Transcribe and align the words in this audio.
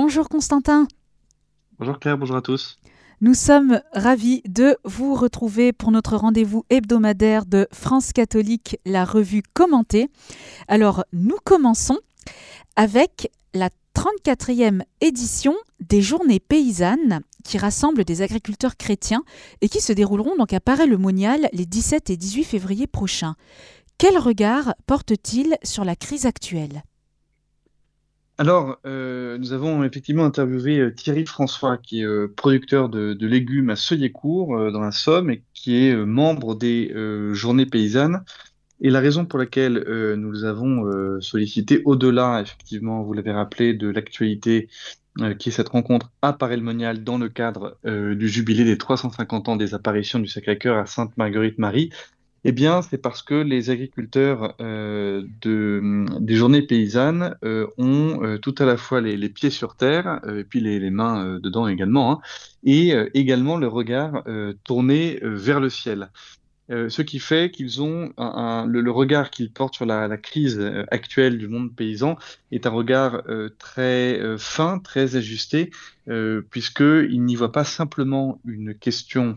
Bonjour 0.00 0.28
Constantin. 0.28 0.86
Bonjour 1.80 1.98
Claire, 1.98 2.16
bonjour 2.16 2.36
à 2.36 2.40
tous. 2.40 2.76
Nous 3.20 3.34
sommes 3.34 3.80
ravis 3.92 4.42
de 4.48 4.76
vous 4.84 5.16
retrouver 5.16 5.72
pour 5.72 5.90
notre 5.90 6.16
rendez-vous 6.16 6.64
hebdomadaire 6.70 7.46
de 7.46 7.66
France 7.72 8.12
catholique, 8.12 8.78
la 8.86 9.04
revue 9.04 9.42
commentée. 9.54 10.08
Alors, 10.68 11.04
nous 11.12 11.38
commençons 11.42 11.98
avec 12.76 13.32
la 13.54 13.70
34e 13.96 14.82
édition 15.00 15.56
des 15.80 16.00
Journées 16.00 16.38
paysannes 16.38 17.22
qui 17.42 17.58
rassemblent 17.58 18.04
des 18.04 18.22
agriculteurs 18.22 18.76
chrétiens 18.76 19.24
et 19.62 19.68
qui 19.68 19.80
se 19.80 19.92
dérouleront 19.92 20.36
donc 20.36 20.52
à 20.52 20.60
Paray-le-Monial 20.60 21.48
les 21.52 21.66
17 21.66 22.10
et 22.10 22.16
18 22.16 22.44
février 22.44 22.86
prochains. 22.86 23.34
Quel 23.98 24.16
regard 24.16 24.76
porte-t-il 24.86 25.56
sur 25.64 25.84
la 25.84 25.96
crise 25.96 26.24
actuelle? 26.24 26.84
Alors, 28.40 28.78
euh, 28.86 29.36
nous 29.38 29.52
avons 29.52 29.82
effectivement 29.82 30.24
interviewé 30.24 30.78
euh, 30.78 30.94
Thierry 30.94 31.26
François, 31.26 31.76
qui 31.76 32.02
est 32.02 32.04
euh, 32.04 32.32
producteur 32.36 32.88
de, 32.88 33.16
légumes 33.26 33.68
à 33.68 33.74
Seuillet-Court, 33.74 34.70
dans 34.70 34.80
la 34.80 34.92
Somme, 34.92 35.28
et 35.30 35.42
qui 35.54 35.84
est 35.84 35.96
membre 35.96 36.54
des 36.54 36.94
Journées 37.32 37.66
paysannes. 37.66 38.22
Et 38.80 38.90
la 38.90 39.00
raison 39.00 39.26
pour 39.26 39.40
laquelle 39.40 39.84
nous 40.16 40.44
avons 40.44 41.20
sollicité, 41.20 41.82
au-delà, 41.84 42.40
effectivement, 42.40 43.02
vous 43.02 43.12
l'avez 43.12 43.32
rappelé, 43.32 43.74
de 43.74 43.88
l'actualité 43.88 44.68
qui 45.38 45.48
est 45.48 45.52
cette 45.52 45.70
rencontre 45.70 46.12
à 46.22 46.32
Paray-le-Monial 46.32 47.02
dans 47.02 47.18
le 47.18 47.28
cadre 47.28 47.76
du 47.84 48.28
jubilé 48.28 48.64
des 48.64 48.78
350 48.78 49.48
ans 49.48 49.56
des 49.56 49.74
apparitions 49.74 50.20
du 50.20 50.28
Sacré-Cœur 50.28 50.78
à 50.78 50.86
Sainte-Marguerite-Marie, 50.86 51.90
eh 52.44 52.52
bien, 52.52 52.82
c'est 52.82 52.98
parce 52.98 53.22
que 53.22 53.34
les 53.34 53.70
agriculteurs 53.70 54.54
euh, 54.60 55.24
de, 55.40 56.06
des 56.20 56.34
journées 56.34 56.62
paysannes 56.62 57.36
euh, 57.44 57.66
ont 57.78 58.22
euh, 58.22 58.38
tout 58.38 58.54
à 58.58 58.64
la 58.64 58.76
fois 58.76 59.00
les, 59.00 59.28
pieds 59.28 59.50
sur 59.50 59.76
terre 59.76 60.20
et 60.28 60.44
puis 60.44 60.60
les, 60.60 60.90
mains 60.90 61.38
dedans 61.40 61.68
également, 61.68 62.12
hein, 62.12 62.20
et 62.64 62.92
également 63.14 63.56
le 63.56 63.68
regard 63.68 64.24
tourné 64.64 65.18
vers 65.22 65.60
le 65.60 65.68
ciel. 65.68 66.10
Euh, 66.70 66.88
ce 66.90 67.00
qui 67.00 67.18
fait 67.18 67.50
qu'ils 67.50 67.80
ont 67.80 68.12
le, 68.18 68.90
regard 68.90 69.30
qu'ils 69.30 69.50
portent 69.50 69.74
sur 69.74 69.86
la, 69.86 70.16
crise 70.18 70.58
euh, 70.58 70.84
actuelle 70.90 71.38
du 71.38 71.48
monde 71.48 71.74
paysan 71.74 72.16
est 72.52 72.66
un 72.66 72.70
regard 72.70 73.22
euh, 73.28 73.48
très 73.58 74.20
fin, 74.38 74.78
très 74.78 75.16
ajusté, 75.16 75.70
puisqu'ils 76.50 77.22
n'y 77.22 77.34
voient 77.34 77.52
pas 77.52 77.64
simplement 77.64 78.40
une 78.46 78.74
question 78.74 79.36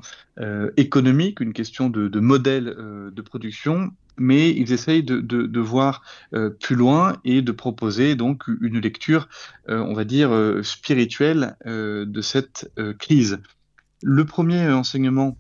économique, 0.78 1.42
une 1.42 1.52
question 1.52 1.90
de, 1.90 2.20
modèle 2.20 2.74
de 3.12 3.22
production, 3.22 3.92
mais 4.18 4.52
ils 4.52 4.72
essayent 4.72 5.04
de, 5.04 5.60
voir 5.60 6.02
plus 6.62 6.76
loin 6.76 7.18
et 7.26 7.42
de 7.42 7.52
proposer 7.52 8.16
donc 8.16 8.44
une 8.62 8.80
lecture, 8.80 9.28
on 9.68 9.94
va 9.94 10.06
dire, 10.06 10.32
spirituelle 10.64 11.58
de 11.66 12.22
cette 12.22 12.72
crise. 13.00 13.40
Le 14.02 14.24
premier 14.24 14.70
enseignement 14.70 15.38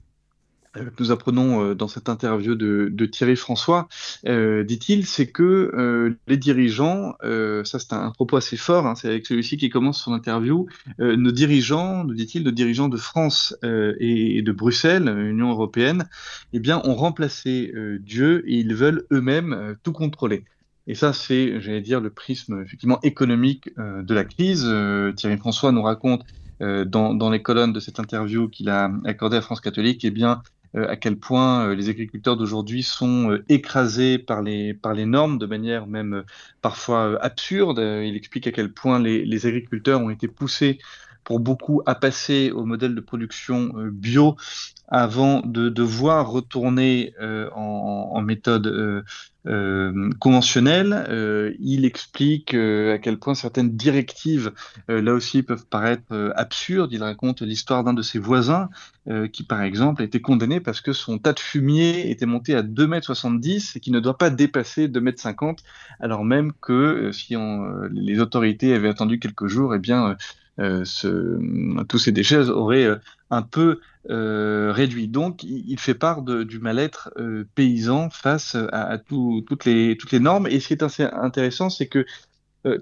nous 0.99 1.11
apprenons 1.11 1.63
euh, 1.63 1.75
dans 1.75 1.87
cette 1.87 2.09
interview 2.09 2.55
de, 2.55 3.05
Thierry 3.05 3.35
François, 3.35 3.87
euh, 4.25 4.63
dit-il, 4.63 5.05
c'est 5.05 5.27
que 5.27 6.15
les 6.27 6.37
dirigeants, 6.37 7.15
ça 7.21 7.79
c'est 7.79 7.93
un, 7.93 8.11
propos 8.11 8.37
assez 8.37 8.57
fort, 8.57 8.85
hein, 8.85 8.95
c'est 8.95 9.07
avec 9.07 9.25
celui-ci 9.25 9.57
qui 9.57 9.69
commence 9.69 10.01
son 10.01 10.13
interview, 10.13 10.67
nos 10.99 11.31
dirigeants, 11.31 12.03
nous 12.03 12.13
dit-il, 12.13 12.43
nos 12.43 12.51
dirigeants 12.51 12.89
de 12.89 12.97
France 12.97 13.55
et, 13.63 14.41
de 14.41 14.51
Bruxelles, 14.51 15.07
Union 15.07 15.51
européenne, 15.51 16.07
eh 16.53 16.59
bien, 16.59 16.81
ont 16.83 16.95
remplacé 16.95 17.73
Dieu 17.99 18.43
et 18.47 18.59
ils 18.59 18.73
veulent 18.75 19.05
eux-mêmes 19.11 19.75
tout 19.83 19.91
contrôler. 19.91 20.45
Et 20.87 20.95
ça, 20.95 21.13
c'est, 21.13 21.59
j'allais 21.61 21.81
dire, 21.81 22.01
le 22.01 22.09
prisme 22.09 22.61
effectivement 22.61 22.99
économique 23.01 23.69
de 23.77 24.13
la 24.13 24.23
crise. 24.23 24.63
Thierry 25.15 25.37
François 25.37 25.71
nous 25.71 25.83
raconte 25.83 26.23
dans, 26.59 27.13
dans, 27.13 27.29
les 27.29 27.41
colonnes 27.41 27.73
de 27.73 27.79
cette 27.79 27.99
interview 27.99 28.47
qu'il 28.47 28.69
a 28.69 28.91
accordée 29.05 29.37
à 29.37 29.41
France 29.41 29.61
catholique, 29.61 30.05
eh 30.05 30.11
bien, 30.11 30.41
euh, 30.41 30.60
à 30.75 30.95
quel 30.95 31.17
point 31.17 31.67
euh, 31.67 31.75
les 31.75 31.89
agriculteurs 31.89 32.37
d'aujourd'hui 32.37 32.83
sont 32.83 33.31
euh, 33.31 33.43
écrasés 33.49 34.17
par 34.17 34.41
les, 34.41 34.73
par 34.73 34.93
les 34.93 35.05
normes 35.05 35.37
de 35.37 35.45
manière 35.45 35.87
même 35.87 36.23
parfois 36.61 37.21
absurde. 37.21 37.79
Il 37.79 38.15
explique 38.15 38.47
à 38.47 38.51
quel 38.51 38.71
point 38.71 38.99
les, 38.99 39.25
les 39.25 39.45
agriculteurs 39.45 40.01
ont 40.01 40.09
été 40.09 40.27
poussés 40.27 40.79
pour 41.23 41.39
beaucoup 41.39 41.81
à 41.85 41.95
passer 41.95 42.51
au 42.51 42.65
modèle 42.65 42.95
de 42.95 43.01
production 43.01 43.71
bio 43.91 44.35
avant 44.91 45.39
de 45.39 45.69
devoir 45.69 46.29
retourner 46.29 47.13
euh, 47.21 47.49
en, 47.55 48.21
méthode 48.21 48.67
euh, 48.67 49.01
euh, 49.47 50.09
conventionnelle. 50.19 51.05
Euh, 51.09 51.53
il 51.59 51.85
explique 51.85 52.53
à 52.53 52.97
quel 52.97 53.17
point 53.17 53.33
certaines 53.33 53.71
directives, 53.75 54.51
là 54.89 55.13
aussi, 55.13 55.43
peuvent 55.43 55.65
paraître 55.65 56.33
absurdes. 56.35 56.91
Il 56.91 57.01
raconte 57.01 57.41
l'histoire 57.41 57.85
d'un 57.85 57.93
de 57.93 58.01
ses 58.01 58.19
voisins 58.19 58.69
qui, 59.33 59.43
par 59.43 59.63
exemple, 59.63 60.01
a 60.03 60.05
été 60.05 60.21
condamné 60.21 60.59
parce 60.59 60.81
que 60.81 60.93
son 60.93 61.17
tas 61.17 61.33
de 61.33 61.39
fumier 61.39 62.11
était 62.11 62.27
monté 62.27 62.53
à 62.53 62.61
2,70 62.61 63.53
m 63.53 63.59
et 63.75 63.79
qui 63.79 63.91
ne 63.91 63.99
doit 63.99 64.17
pas 64.17 64.29
dépasser 64.29 64.87
2,50 64.87 65.49
m, 65.49 65.55
alors 65.99 66.23
même 66.23 66.51
que 66.61 67.11
si 67.11 67.35
les 67.93 68.19
autorités 68.19 68.73
avaient 68.75 68.89
attendu 68.89 69.19
quelques 69.19 69.47
jours, 69.47 69.73
eh 69.73 69.79
bien, 69.79 70.09
euh, 70.09 70.15
ce, 70.57 71.83
tous 71.83 71.97
ces 71.97 72.11
déchets 72.11 72.49
auraient 72.49 72.85
euh, 72.85 72.97
un 73.29 73.41
peu 73.41 73.79
euh, 74.09 74.71
réduit. 74.71 75.07
Donc, 75.07 75.43
il 75.43 75.79
fait 75.79 75.93
part 75.93 76.21
du 76.21 76.59
mal-être 76.59 77.13
paysan 77.55 78.09
face 78.09 78.55
à, 78.55 78.83
à 78.83 78.97
tout, 78.97 79.43
toutes, 79.47 79.65
les, 79.65 79.97
normes. 80.19 80.47
Et 80.47 80.59
ce 80.59 80.67
qui 80.67 80.73
est 80.73 80.83
assez 80.83 81.03
intéressant, 81.03 81.69
c'est 81.69 81.87
que 81.87 82.05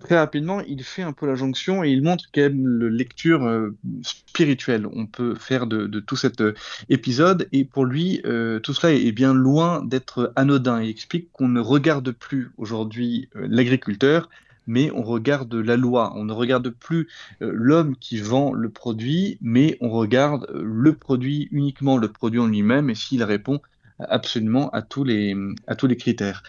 très 0.02 0.18
rapidement, 0.18 0.59
il 0.62 0.84
fait 0.84 1.03
un 1.03 1.13
peu 1.13 1.25
la 1.25 1.35
jonction 1.35 1.85
et 1.85 1.90
il 1.90 2.02
montre 2.02 2.25
quelle 2.34 2.58
lecture 2.88 3.72
spirituelle 4.02 4.85
on 4.91 5.06
peut 5.06 5.35
faire 5.35 5.68
de 5.68 6.00
tout 6.00 6.16
cet 6.16 6.44
épisode. 6.90 7.47
Et 7.52 7.63
pour 7.63 7.85
lui, 7.85 8.22
tout 8.63 8.74
cela 8.74 8.91
est, 8.94 9.12
bien 9.12 9.34
loin 9.34 9.84
d'être 9.85 10.34
anodin. 10.35 10.81
Il 10.81 10.90
explique 10.90 11.31
qu'on 11.31 11.47
ne 11.47 11.62
regarde 11.62 12.12
plus 12.12 12.52
aujourd'hui 12.58 13.29
l'agriculteur, 13.35 14.29
mais 14.69 14.91
on 14.91 15.02
regarde 15.02 15.53
la 15.56 15.75
loi. 15.75 16.13
On 16.16 16.25
ne 16.25 16.31
regarde 16.31 16.69
plus 16.69 17.09
euh, 17.41 17.52
l'homme 17.52 17.96
qui 17.97 18.19
vend 18.19 18.53
le 18.53 18.69
produit, 18.69 19.40
mais 19.41 19.78
on 19.81 19.90
regarde 19.90 20.47
euh, 20.53 20.62
le 20.63 20.94
produit 20.94 21.50
uniquement, 21.52 21.97
le 21.97 22.07
produit 22.07 22.40
en 22.40 22.47
lui-même, 22.47 22.90
et 22.90 22.96
s'il 22.96 23.24
répond 23.24 23.62
absolument 23.97 24.69
à 24.69 24.84
tous 24.84 25.03
les, 25.03 25.35
à 25.66 25.75
tous 25.75 25.88
les 25.88 25.97
critères. 25.97 26.44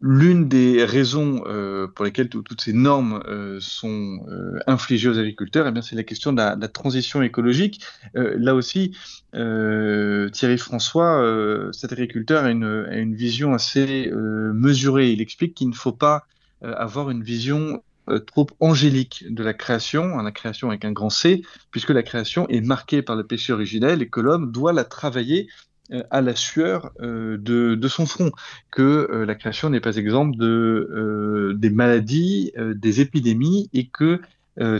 L'une 0.00 0.48
des 0.48 0.84
raisons 0.84 1.42
euh, 1.46 1.86
pour 1.86 2.04
lesquelles 2.04 2.30
toutes 2.30 2.60
ces 2.60 2.72
normes 2.72 3.20
sont 3.60 4.20
infligées 4.66 5.08
aux 5.08 5.18
agriculteurs, 5.18 5.66
eh 5.66 5.72
bien, 5.72 5.82
c'est 5.82 5.96
la 5.96 6.04
question 6.04 6.32
de 6.32 6.38
la, 6.38 6.68
transition 6.68 7.20
écologique. 7.20 7.84
là 8.14 8.54
aussi, 8.54 8.96
Thierry 9.32 10.58
François, 10.58 11.70
cet 11.72 11.92
agriculteur, 11.92 12.44
a 12.44 12.50
une, 12.50 12.86
a 12.88 12.96
une 12.96 13.14
vision 13.14 13.54
assez 13.54 14.10
mesurée. 14.12 15.10
Il 15.10 15.20
explique 15.20 15.54
qu'il 15.54 15.68
ne 15.68 15.74
faut 15.74 15.92
pas 15.92 16.26
avoir 16.62 17.10
une 17.10 17.22
vision 17.22 17.82
euh, 18.08 18.20
trop 18.20 18.46
angélique 18.60 19.24
de 19.28 19.42
la 19.42 19.52
création, 19.52 20.18
hein, 20.18 20.22
la 20.22 20.32
création 20.32 20.68
avec 20.68 20.84
un 20.84 20.92
grand 20.92 21.10
C, 21.10 21.42
puisque 21.70 21.90
la 21.90 22.02
création 22.02 22.48
est 22.48 22.60
marquée 22.60 23.02
par 23.02 23.16
le 23.16 23.26
péché 23.26 23.52
originel 23.52 24.00
et 24.00 24.08
que 24.08 24.20
l'homme 24.20 24.50
doit 24.50 24.72
la 24.72 24.84
travailler 24.84 25.48
euh, 25.92 26.02
à 26.10 26.22
la 26.22 26.34
sueur 26.34 26.92
de, 27.00 27.88
son 27.88 28.06
front, 28.06 28.30
que 28.70 29.24
la 29.26 29.34
création 29.34 29.68
n'est 29.68 29.80
pas 29.80 29.96
exemple 29.96 30.36
de, 30.38 31.54
des 31.56 31.70
maladies, 31.70 32.52
des 32.56 33.00
épidémies, 33.00 33.68
et 33.72 33.88
que 33.88 34.20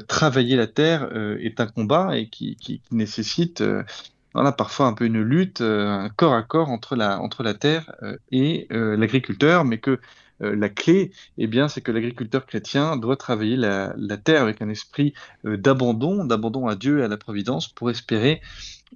travailler 0.09 0.57
la 0.57 0.67
terre 0.67 1.09
est 1.41 1.61
un 1.61 1.67
combat 1.67 2.19
et 2.19 2.29
qui, 2.29 2.83
nécessite 2.91 3.63
parfois 4.57 4.87
un 4.87 4.93
peu 4.93 5.07
une 5.07 5.23
lutte, 5.23 5.61
un 5.61 6.11
corps 6.15 6.35
à 6.35 6.43
corps 6.43 6.69
entre 6.69 6.97
la, 6.97 7.21
entre 7.21 7.43
la 7.43 7.55
terre 7.55 7.95
et 8.31 8.67
l'agriculteur, 8.71 9.65
mais 9.65 9.79
que 9.79 9.93
euh, 9.93 9.97
la 10.41 10.69
clé, 10.69 11.11
eh 11.37 11.47
bien, 11.47 11.69
c'est 11.69 11.81
que 11.81 11.93
l'agriculteur 11.93 12.47
chrétien 12.47 12.97
doit 12.97 13.17
travailler 13.17 13.57
la, 13.57 13.95
terre 14.23 14.43
avec 14.43 14.63
un 14.63 14.69
esprit 14.69 15.15
euh, 15.45 15.57
d'abandon, 15.57 16.25
d'abandon 16.25 16.69
à 16.69 16.77
Dieu 16.77 17.01
et 17.01 17.05
à 17.05 17.09
la 17.09 17.17
providence 17.17 17.69
pour 17.69 17.91
espérer 17.91 18.41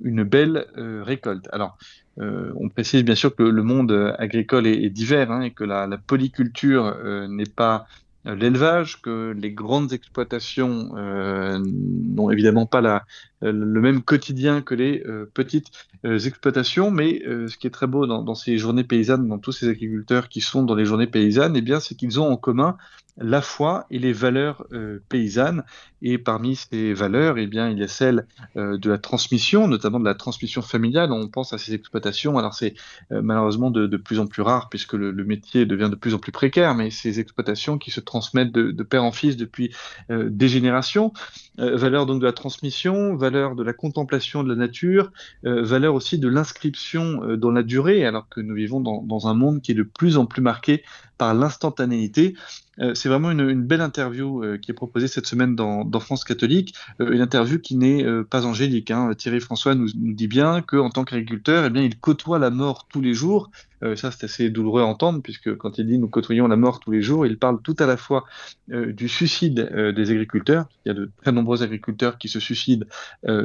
une 0.03 0.23
belle 0.23 0.67
euh, 0.77 1.03
récolte. 1.03 1.49
Alors, 1.53 1.77
on 2.19 2.69
précise 2.69 3.05
bien 3.05 3.15
sûr 3.15 3.35
que 3.35 3.43
le 3.43 3.63
monde 3.63 4.15
agricole 4.19 4.67
est, 4.67 4.91
divers 4.91 5.31
hein, 5.31 5.41
et 5.41 5.51
que 5.51 5.65
la, 5.65 5.89
polyculture 5.97 6.95
n'est 7.27 7.47
pas 7.47 7.87
l'élevage, 8.27 9.01
que 9.01 9.35
les 9.35 9.51
grandes 9.51 9.95
exploitations 9.95 10.93
n'ont 10.95 12.31
évidemment 12.31 12.67
pas 12.67 12.83
la, 12.83 13.07
le 13.43 13.81
même 13.81 14.03
quotidien 14.03 14.63
que 14.63 14.75
les 14.75 15.03
petites 15.35 15.69
exploitations. 16.05 16.91
Mais 16.91 17.23
ce 17.25 17.57
qui 17.57 17.67
est 17.67 17.71
très 17.71 17.87
beau 17.87 18.07
dans, 18.07 18.35
ces 18.35 18.59
journées 18.59 18.85
paysannes, 18.85 19.29
dans 19.29 19.39
tous 19.39 19.53
ces 19.53 19.69
agriculteurs 19.69 20.29
qui 20.29 20.41
sont 20.41 20.63
dans 20.63 20.75
les 20.75 20.85
journées 20.85 21.07
paysannes, 21.07 21.57
eh 21.57 21.81
c'est 21.81 21.95
qu'ils 21.95 22.21
ont 22.21 22.31
en 22.31 22.37
commun 22.37 22.77
la 23.19 23.43
foi 23.43 23.87
et 23.91 23.99
les 23.99 24.13
valeurs 24.13 24.65
euh, 24.73 25.03
paysannes. 25.09 25.65
Et 26.01 26.19
parmi 26.19 26.57
ces 26.57 26.95
valeurs, 26.95 27.39
eh 27.39 27.47
bien, 27.47 27.69
il 27.69 27.79
y 27.79 27.83
a 27.83 27.89
celle 27.89 28.27
euh, 28.57 28.79
de 28.79 28.91
la 28.91 28.99
transmission, 28.99 29.69
notamment 29.69 30.01
de 30.01 30.05
la 30.05 30.15
transmission 30.15 30.63
familiale. 30.63 31.13
On 31.13 31.29
pense 31.29 31.53
à 31.53 31.59
ces 31.59 31.75
exploitations. 31.75 32.39
Alors 32.39 32.55
c'est 32.55 32.75
euh, 33.13 33.21
malheureusement 33.23 33.71
de, 33.71 33.97
plus 33.97 34.19
en 34.19 34.27
plus 34.27 34.43
rare 34.43 34.69
puisque 34.69 34.95
le, 34.95 35.13
métier 35.25 35.67
devient 35.67 35.89
de 35.91 35.95
plus 35.95 36.15
en 36.15 36.19
plus 36.19 36.33
précaire, 36.33 36.75
mais 36.75 36.91
ces 36.91 37.21
exploitations 37.21 37.79
qui 37.79 37.91
se 37.91 38.01
transmettent 38.01 38.53
de 38.53 38.83
père 38.83 39.05
en 39.05 39.13
fils 39.13 39.37
depuis 39.37 39.73
des 40.09 40.49
générations. 40.49 41.13
Valeur 41.59 42.07
donc 42.07 42.21
de 42.21 42.27
la 42.27 42.33
transmission, 42.33 43.15
valeur 43.17 43.55
de 43.55 43.63
la 43.63 43.73
contemplation 43.73 44.43
de 44.43 44.49
la 44.49 44.55
nature, 44.55 45.13
valeur 45.43 45.95
aussi 45.95 46.19
de 46.19 46.29
l'inscription 46.29 47.37
dans 47.37 47.51
la 47.51 47.63
durée, 47.63 48.05
alors 48.07 48.29
que 48.29 48.41
nous 48.41 48.55
vivons 48.55 48.81
dans, 48.81 49.03
dans 49.03 49.29
un 49.29 49.35
monde 49.35 49.61
qui 49.61 49.73
est 49.73 49.75
de 49.75 49.83
plus 49.83 50.17
en 50.17 50.27
plus 50.27 50.43
marqué 50.43 50.83
par 51.19 51.35
l'instantanéité. 51.35 52.35
Euh, 52.81 52.95
c'est 52.95 53.09
vraiment 53.09 53.31
une, 53.31 53.63
belle 53.63 53.83
interview 53.83 54.43
euh, 54.43 54.57
qui 54.57 54.71
est 54.71 54.75
proposée 54.75 55.07
cette 55.07 55.27
semaine 55.27 55.55
dans, 55.55 56.01
France 56.01 56.25
catholique, 56.25 56.75
euh, 57.01 57.13
une 57.13 57.21
interview 57.21 57.59
qui 57.59 57.77
n'est 57.77 58.05
pas 58.31 58.47
angélique. 58.47 58.91
Hein. 58.91 59.13
Thierry 59.15 59.41
François 59.41 59.75
nous, 59.75 59.89
dit 59.95 60.27
bien 60.27 60.63
qu'en 60.63 60.91
tant 60.91 61.05
qu'agriculteur, 61.05 61.67
eh 61.67 61.71
bien, 61.71 61.83
il 61.83 61.99
côtoie 61.99 62.39
la 62.39 62.51
mort 62.51 62.87
tous 62.89 63.01
les 63.01 63.15
jours. 63.15 63.51
ça, 63.97 64.11
c'est 64.11 64.25
assez 64.25 64.51
douloureux 64.51 64.83
à 64.83 64.85
entendre, 64.85 65.23
puisque 65.23 65.57
quand 65.57 65.79
il 65.79 65.87
dit 65.87 65.99
nous 65.99 66.09
côtoyons 66.09 66.49
la 66.49 66.57
mort 66.57 66.81
tous 66.81 66.93
les 66.93 67.03
jours, 67.03 67.27
il 67.27 67.39
parle 67.39 67.61
tout 67.63 67.77
à 67.79 67.87
la 67.87 67.97
fois 67.97 68.25
du 68.69 69.09
suicide 69.09 69.93
des 69.95 70.11
agriculteurs. 70.11 70.67
Il 70.85 70.89
y 70.89 70.91
a 70.93 70.95
de 70.95 71.11
très 71.21 71.33
nombreux 71.33 71.63
agriculteurs 71.63 72.19
qui 72.19 72.29
se 72.29 72.41
suicident 72.41 72.87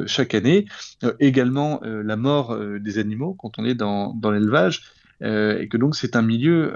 chaque 0.06 0.36
année. 0.36 0.66
également 1.20 1.82
la 1.84 2.16
mort 2.16 2.58
des 2.80 3.00
animaux 3.00 3.34
quand 3.34 3.60
on 3.60 3.66
est 3.66 3.76
dans, 3.76 4.14
dans 4.14 4.32
l'élevage. 4.32 4.84
et 5.22 5.68
que 5.70 5.78
donc 5.78 5.96
c'est 5.96 6.16
un 6.16 6.22
milieu 6.22 6.74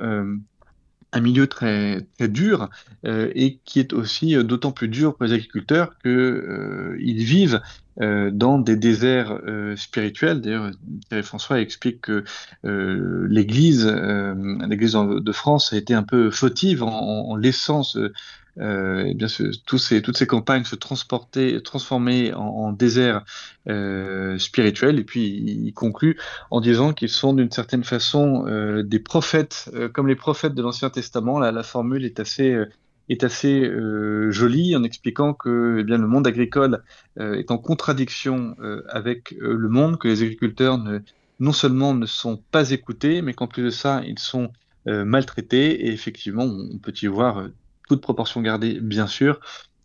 un 1.13 1.21
milieu 1.21 1.47
très, 1.47 2.01
très 2.17 2.27
dur 2.27 2.69
euh, 3.05 3.31
et 3.35 3.59
qui 3.65 3.79
est 3.79 3.93
aussi 3.93 4.35
euh, 4.35 4.43
d'autant 4.43 4.71
plus 4.71 4.87
dur 4.87 5.15
pour 5.15 5.25
les 5.25 5.33
agriculteurs 5.33 5.97
qu'ils 5.99 6.11
euh, 6.11 6.95
vivent 6.97 7.61
euh, 7.99 8.31
dans 8.31 8.57
des 8.57 8.77
déserts 8.77 9.39
euh, 9.45 9.75
spirituels. 9.75 10.41
D'ailleurs, 10.41 10.71
Thierry 11.09 11.23
François 11.23 11.59
explique 11.59 12.01
que 12.01 12.23
l'Église, 12.63 13.85
l'Église 13.87 14.93
de 14.93 15.31
France 15.31 15.73
a 15.73 15.77
été 15.77 15.93
un 15.93 16.03
peu 16.03 16.31
fautive 16.31 16.83
en, 16.83 17.29
en 17.29 17.35
laissant 17.35 17.83
ce, 17.83 18.11
euh, 18.59 19.13
bien 19.13 19.27
toutes 19.65 19.80
ces 19.80 20.27
campagnes 20.27 20.63
se 20.63 20.75
transporter, 20.75 21.62
transformer 21.63 22.33
en, 22.33 22.71
désert 22.74 23.24
euh, 23.69 24.38
spirituel. 24.38 25.00
Et 25.00 25.03
puis 25.03 25.21
il 25.21 25.74
conclut 25.74 26.18
en 26.50 26.62
disant 26.62 26.94
qu'ils 26.94 27.09
sont 27.09 27.33
d'une 27.33 27.51
certaine 27.51 27.83
façon 27.83 28.45
euh, 28.48 28.83
des 28.83 29.00
prophètes, 29.00 29.69
euh, 29.74 29.89
comme 29.89 30.07
les 30.07 30.15
prophètes 30.15 30.53
de 30.53 30.62
l'Ancien 30.62 30.89
Testament. 30.89 31.39
Là, 31.39 31.51
la 31.51 31.63
formule 31.63 32.06
est 32.06 32.19
assez 32.19 32.57
est 33.09 33.24
assez 33.25 33.62
euh, 33.62 34.31
jolie 34.31 34.75
en 34.75 34.83
expliquant 34.83 35.33
que 35.33 35.77
eh 35.80 35.83
bien, 35.83 35.97
le 35.97 36.07
monde 36.07 36.27
agricole 36.27 36.83
est 37.19 37.51
en 37.51 37.57
contradiction 37.57 38.56
avec 38.88 39.36
le 39.38 39.68
monde, 39.68 40.00
que 40.00 40.07
les 40.07 40.24
agriculteurs 40.24 40.80
non 41.39 41.51
seulement 41.51 41.94
ne 41.94 42.06
sont 42.06 42.42
pas 42.51 42.71
écoutés, 42.71 43.21
mais 43.21 43.33
qu'en 43.33 43.47
plus 43.47 43.63
de 43.63 43.69
ça, 43.69 44.01
ils 44.06 44.19
sont 44.19 44.54
maltraités. 44.86 45.88
Et 45.88 45.92
effectivement, 45.92 46.45
on 46.45 46.77
peut 46.77 46.94
y 47.01 47.07
voir 47.07 47.50
toute 47.91 48.01
proportion 48.01 48.41
gardée, 48.41 48.79
bien 48.79 49.05
sûr, 49.05 49.41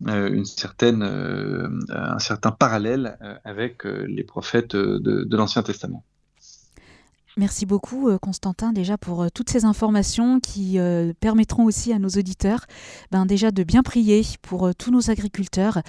euh, 0.07 0.31
une 0.33 0.45
certaine, 0.45 1.03
euh, 1.03 1.69
un 1.89 2.21
certain 2.21 2.53
parallèle 2.53 3.19
euh, 3.21 3.35
avec 3.45 3.83
les 3.83 4.23
prophètes 4.23 4.77
de, 4.77 5.37
l'Ancien 5.37 5.65
Testament. 5.65 6.05
Merci 7.37 7.67
beaucoup 7.67 8.17
Constantin 8.19 8.73
déjà 8.73 8.97
pour 8.97 9.31
toutes 9.31 9.51
ces 9.51 9.67
informations 9.67 10.41
qui 10.41 10.79
permettront 11.21 11.65
aussi 11.65 11.93
à 11.93 11.99
nos 11.99 12.09
auditeurs 12.09 12.65
ben, 13.11 13.27
déjà 13.27 13.51
de 13.51 13.63
bien 13.63 13.83
prier 13.83 14.25
pour 14.41 14.71
tous 14.75 14.91
nos 14.91 15.11
agriculteurs 15.11 15.81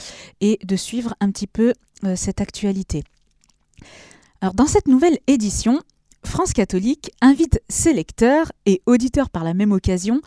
et 0.41 0.59
de 0.65 0.75
suivre 0.75 1.13
un 1.21 1.31
petit 1.31 1.47
peu 1.47 1.73
cette 2.15 2.41
actualité. 2.41 3.05
Alors 4.41 4.55
dans 4.55 4.65
cette 4.65 4.89
nouvelle 4.89 5.19
édition, 5.27 5.79
France 6.25 6.51
catholique 6.51 7.11
invite 7.21 7.61
ses 7.69 7.93
lecteurs 7.93 8.51
et 8.65 8.81
auditeurs 8.85 9.29
par 9.29 9.45
la 9.45 9.53
même 9.53 9.71
occasion 9.71 10.19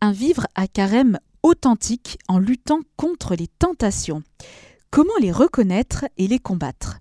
un 0.00 0.12
vivre 0.12 0.46
à 0.54 0.66
carême 0.66 1.18
authentique 1.46 2.18
en 2.26 2.40
luttant 2.40 2.80
contre 2.96 3.36
les 3.36 3.46
tentations. 3.46 4.24
Comment 4.90 5.16
les 5.20 5.30
reconnaître 5.30 6.04
et 6.18 6.26
les 6.26 6.40
combattre? 6.40 6.96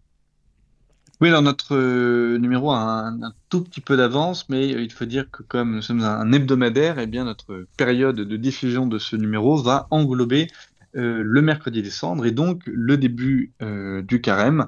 Oui, 1.20 1.30
alors 1.30 1.42
notre 1.42 1.76
euh, 1.76 2.38
numéro 2.38 2.72
a 2.72 3.08
un, 3.08 3.34
tout 3.50 3.64
petit 3.64 3.82
peu 3.82 3.98
d'avance, 3.98 4.48
mais 4.50 4.70
il 4.70 4.92
faut 4.92 5.06
dire 5.06 5.32
que 5.32 5.42
comme 5.42 5.76
nous 5.76 5.82
sommes 5.82 6.04
un, 6.04 6.32
hebdomadaire, 6.32 7.00
eh 7.00 7.08
bien 7.08 7.24
notre 7.24 7.66
période 7.76 8.18
de 8.18 8.38
diffusion 8.38 8.86
de 8.86 9.00
ce 9.00 9.16
numéro 9.16 9.56
va 9.56 9.88
englober 9.90 10.48
euh, 10.96 11.24
le 11.24 11.42
mercredi 11.42 11.82
décembre 11.82 12.28
et 12.28 12.32
donc 12.32 12.62
le 12.68 12.98
début 12.98 13.52
euh, 13.64 14.04
du 14.04 14.22
carême, 14.22 14.68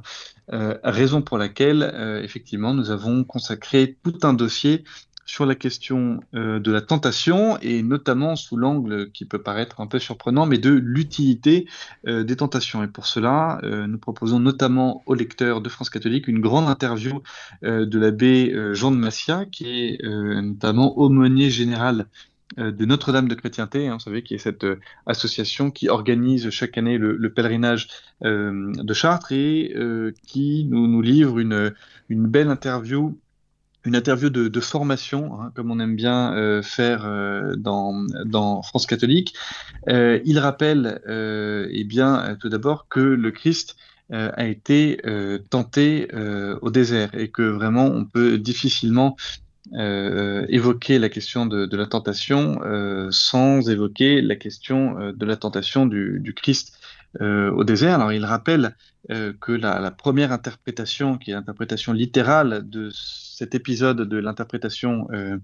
raison 0.49 1.21
pour 1.21 1.37
laquelle 1.37 1.83
effectivement 2.23 2.73
nous 2.73 2.89
avons 2.89 3.25
consacré 3.25 3.97
tout 4.01 4.17
un 4.23 4.33
dossier 4.33 4.85
sur 5.27 5.45
la 5.45 5.55
question 5.55 6.21
euh, 6.33 6.59
de 6.59 6.71
la 6.71 6.81
tentation 6.81 7.59
et 7.61 7.83
notamment 7.83 8.37
sous 8.37 8.55
l'angle 8.55 9.11
qui 9.11 9.25
peut 9.25 9.41
paraître 9.41 9.81
un 9.81 9.87
peu 9.87 9.99
surprenant, 9.99 10.45
mais 10.45 10.57
de 10.57 10.71
l'utilité 10.71 11.67
euh, 12.07 12.23
des 12.23 12.37
tentations. 12.37 12.81
Et 12.81 12.87
pour 12.87 13.05
cela, 13.05 13.59
euh, 13.63 13.87
nous 13.87 13.97
proposons 13.99 14.39
notamment 14.39 15.03
aux 15.05 15.13
lecteurs 15.13 15.59
de 15.61 15.67
France 15.67 15.89
catholique 15.89 16.29
une 16.29 16.39
grande 16.39 16.67
interview 16.67 17.21
de 17.61 17.99
l'abbé 17.99 18.55
Jean 18.73 18.91
de 18.91 18.95
Massia, 18.95 19.45
qui 19.45 19.65
est 19.67 20.03
notamment 20.03 20.97
aumônier 20.97 21.49
général 21.49 22.07
de 22.55 22.85
Notre-Dame 22.85 23.27
de 23.27 23.35
Chrétienté, 23.35 23.87
hein, 23.87 23.95
vous 23.95 23.99
savez, 23.99 24.23
qui 24.23 24.35
est 24.35 24.37
cette 24.37 24.65
association 25.05 25.69
qui 25.69 25.89
organise 25.89 26.49
chaque 26.49 26.77
année 26.77 26.97
le, 26.97 27.33
pèlerinage 27.33 27.89
de 28.21 28.93
Chartres 28.93 29.33
et 29.33 29.75
qui 30.25 30.65
nous, 30.69 31.01
livre 31.01 31.39
une 31.39 31.73
belle 32.09 32.47
interview 32.49 33.17
une 33.87 33.95
interview 33.95 34.29
de, 34.29 34.59
formation, 34.59 35.39
hein, 35.39 35.51
comme 35.55 35.71
on 35.71 35.79
aime 35.79 35.95
bien 35.95 36.33
euh, 36.33 36.61
faire 36.61 37.05
euh, 37.05 37.55
dans, 37.55 38.61
France 38.61 38.85
catholique. 38.85 39.33
Euh, 39.87 40.19
il 40.25 40.39
rappelle, 40.39 41.01
eh 41.07 41.83
bien, 41.85 42.37
tout 42.39 42.49
d'abord 42.49 42.87
que 42.89 42.99
le 42.99 43.31
Christ 43.31 43.77
a 44.09 44.45
été 44.47 45.01
tenté 45.49 46.07
au 46.61 46.69
désert 46.69 47.13
et 47.13 47.29
que 47.29 47.41
vraiment 47.41 47.85
on 47.85 48.05
peut 48.05 48.37
difficilement 48.37 49.17
évoquer 49.73 50.99
la 50.99 51.09
question 51.09 51.45
de, 51.45 51.75
la 51.75 51.85
tentation 51.85 52.59
sans 53.11 53.69
évoquer 53.69 54.21
la 54.21 54.35
question 54.35 55.11
de 55.11 55.25
la 55.25 55.35
tentation 55.35 55.85
du, 55.85 56.33
Christ 56.35 56.77
au 57.19 57.63
désert. 57.63 57.95
Alors 57.95 58.13
il 58.13 58.25
rappelle 58.25 58.75
que 59.07 59.51
la, 59.51 59.79
la, 59.79 59.91
première 59.91 60.31
interprétation, 60.31 61.17
qui 61.17 61.31
est 61.31 61.33
l'interprétation 61.33 61.93
littérale 61.93 62.69
de 62.69 62.91
cet 63.37 63.53
épisode 63.53 64.01
de 64.01 64.17
l'interprétation, 64.17 65.07
euh, 65.13 65.37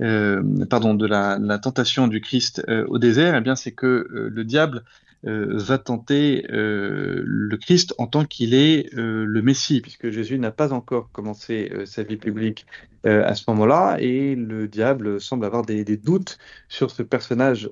euh, 0.00 0.42
pardon, 0.64 0.94
de 0.94 1.06
la, 1.06 1.58
tentation 1.58 2.08
du 2.08 2.22
Christ 2.22 2.64
euh, 2.68 2.86
au 2.88 2.98
désert, 2.98 3.36
eh 3.36 3.42
bien, 3.42 3.54
c'est 3.54 3.72
que 3.72 4.08
le 4.10 4.44
diable 4.44 4.82
va 5.24 5.78
tenter 5.78 6.44
le 6.48 7.56
Christ 7.56 7.94
en 7.98 8.06
tant 8.06 8.24
qu'il 8.24 8.54
est 8.54 8.88
le 8.92 9.42
Messie, 9.42 9.80
puisque 9.80 10.10
Jésus 10.10 10.38
n'a 10.38 10.50
pas 10.50 10.72
encore 10.72 11.10
commencé 11.12 11.72
sa 11.86 12.02
vie 12.02 12.16
publique 12.16 12.66
à 13.04 13.34
ce 13.34 13.44
moment-là, 13.48 13.96
et 14.00 14.34
le 14.34 14.66
diable 14.68 15.20
semble 15.20 15.44
avoir 15.44 15.64
des, 15.64 15.84
doutes 15.96 16.38
sur 16.68 16.90
ce 16.90 17.02
personnage 17.02 17.70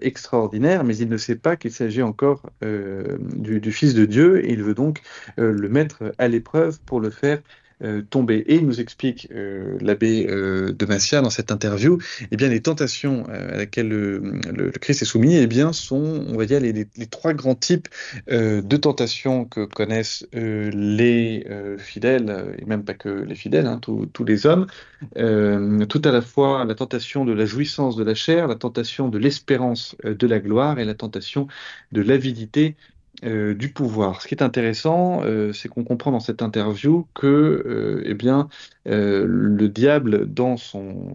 extraordinaire, 0.00 0.84
mais 0.84 0.96
il 0.96 1.08
ne 1.08 1.16
sait 1.16 1.36
pas 1.36 1.56
qu'il 1.56 1.72
s'agit 1.72 2.02
encore 2.02 2.42
du, 2.62 3.60
du, 3.60 3.72
Fils 3.72 3.94
de 3.94 4.04
Dieu, 4.04 4.44
et 4.44 4.52
il 4.52 4.62
veut 4.62 4.74
donc 4.74 5.02
le 5.36 5.68
mettre 5.68 6.12
à 6.18 6.28
l'épreuve 6.28 6.80
pour 6.86 7.00
le 7.00 7.10
faire 7.10 7.40
euh. 7.82 8.02
Et 8.28 8.54
il 8.56 8.66
nous 8.66 8.80
explique 8.80 9.28
euh, 9.32 9.76
l'abbé 9.80 10.26
euh, 10.28 10.72
de 10.72 10.86
Massia 10.86 11.20
dans 11.20 11.30
cette 11.30 11.50
interview, 11.50 11.98
eh 12.30 12.36
les 12.36 12.60
tentations 12.60 13.26
à 13.26 13.56
laquelle 13.56 13.88
le, 13.88 14.70
Christ 14.80 15.02
est 15.02 15.06
soumis 15.06 15.36
eh 15.36 15.46
bien, 15.46 15.72
sont, 15.72 16.24
on 16.28 16.36
va 16.36 16.44
les, 16.44 16.86
trois 17.10 17.32
grands 17.32 17.54
types 17.54 17.88
de 18.28 18.76
tentations 18.76 19.44
que 19.44 19.64
connaissent 19.64 20.26
les 20.32 21.46
fidèles, 21.78 22.54
et 22.58 22.64
même 22.66 22.84
pas 22.84 22.94
que 22.94 23.08
les 23.08 23.34
fidèles, 23.34 23.66
hein, 23.66 23.80
tous 23.80 24.24
les 24.24 24.46
hommes. 24.46 24.66
tout 25.14 26.02
à 26.04 26.10
la 26.10 26.20
fois 26.20 26.64
la 26.64 26.74
tentation 26.74 27.24
de 27.24 27.32
la 27.32 27.46
jouissance 27.46 27.96
de 27.96 28.04
la 28.04 28.14
chair, 28.14 28.46
la 28.46 28.56
tentation 28.56 29.08
de 29.08 29.18
l'espérance 29.18 29.96
de 30.04 30.26
la 30.26 30.38
gloire 30.38 30.78
et 30.78 30.84
la 30.84 30.94
tentation 30.94 31.48
de 31.92 32.02
l'avidité 32.02 32.76
euh, 33.24 33.54
du 33.54 33.72
pouvoir. 33.72 34.20
Ce 34.20 34.28
qui 34.28 34.34
est 34.34 34.42
intéressant, 34.42 35.22
euh, 35.22 35.52
c'est 35.52 35.68
qu'on 35.68 35.82
comprend 35.82 36.10
dans 36.12 36.20
cette 36.20 36.42
interview 36.42 37.06
que 37.14 37.26
euh, 37.26 38.02
eh 38.04 38.12
bien, 38.12 38.48
le 38.84 39.66
diable, 39.68 40.26
dans 40.26 40.58
son, 40.58 41.12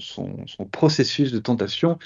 processus 0.72 1.32
de 1.32 1.38
tentation, 1.40 2.00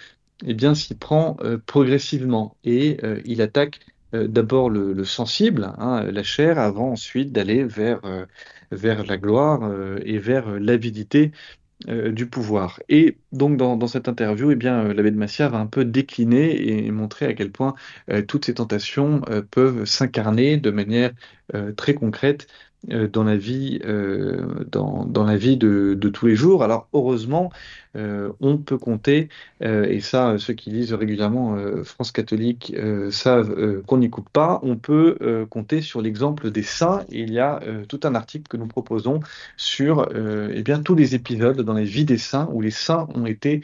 eh 0.45 0.53
bien, 0.53 0.75
s'y 0.75 0.95
prend 0.95 1.38
progressivement 1.65 2.57
et 2.65 2.98
il 3.24 3.41
attaque 3.41 3.79
d'abord 4.12 4.69
le, 4.69 5.03
sensible, 5.05 5.72
hein, 5.77 6.03
la 6.12 6.24
chair, 6.24 6.60
avant 6.60 6.91
ensuite 6.91 7.31
d'aller 7.31 7.63
vers, 7.63 8.01
vers 8.72 9.05
la 9.05 9.17
gloire 9.17 9.72
et 10.03 10.17
vers 10.17 10.60
l'avidité 10.60 11.31
du 11.88 12.27
pouvoir. 12.27 12.80
Et 12.88 13.18
donc 13.34 13.58
dans, 13.58 13.88
cette 13.88 14.08
interview, 14.08 14.51
eh 14.51 14.56
bien, 14.56 14.94
l'abbé 14.94 15.12
de 15.12 15.18
Massia 15.18 15.50
va 15.50 15.58
un 15.58 15.65
peu 15.68 15.84
décliner 15.84 16.86
et 16.86 16.92
montrer 16.92 17.25
à 17.25 17.34
quel 17.34 17.51
point 17.51 17.74
toutes 18.27 18.46
ces 18.46 18.53
tentations 18.53 19.22
peuvent 19.51 19.84
s'incarner 19.84 20.58
de 20.58 20.72
manière 20.72 21.12
très 21.75 21.94
concrète 21.94 22.48
euh, 22.48 22.73
dans 22.88 23.24
la 23.24 23.38
vie, 23.38 23.80
euh, 23.86 24.66
dans, 24.70 25.24
la 25.24 25.38
vie 25.38 25.58
de, 25.58 25.96
tous 26.13 26.28
les 26.28 26.36
jours. 26.36 26.63
Alors 26.63 26.88
heureusement, 26.94 27.52
euh, 27.96 28.32
on 28.42 28.58
peut 28.58 28.78
compter, 28.78 29.30
et 29.62 30.02
ça, 30.02 30.38
ceux 30.40 30.54
qui 30.54 30.72
lisent 30.72 30.94
régulièrement 30.94 31.56
France 31.84 32.12
catholique 32.12 32.75
savent 33.12 33.82
qu'on 33.84 33.98
n'y 33.98 34.10
coupe 34.10 34.30
pas, 34.30 34.60
on 34.63 34.75
peut 34.75 35.46
compter 35.50 35.82
sur 35.82 36.02
l'exemple 36.02 36.52
des 36.52 36.63
saints. 36.63 37.06
Il 37.10 37.32
y 37.32 37.40
a 37.40 37.62
tout 37.88 38.00
un 38.04 38.16
article 38.16 38.48
que 38.50 38.58
nous 38.58 38.68
proposons 38.68 39.22
sur 39.56 40.10
eh 40.13 40.63
bien, 40.63 40.82
tous 40.82 40.96
les 40.96 41.16
épisodes 41.16 41.62
dans 41.62 41.74
la 41.74 41.84
vie 41.84 42.06
des 42.06 42.18
saints 42.18 42.50
où 42.52 42.62
les 42.62 42.72
saints 42.72 43.08
ont 43.16 43.25
été 43.25 43.62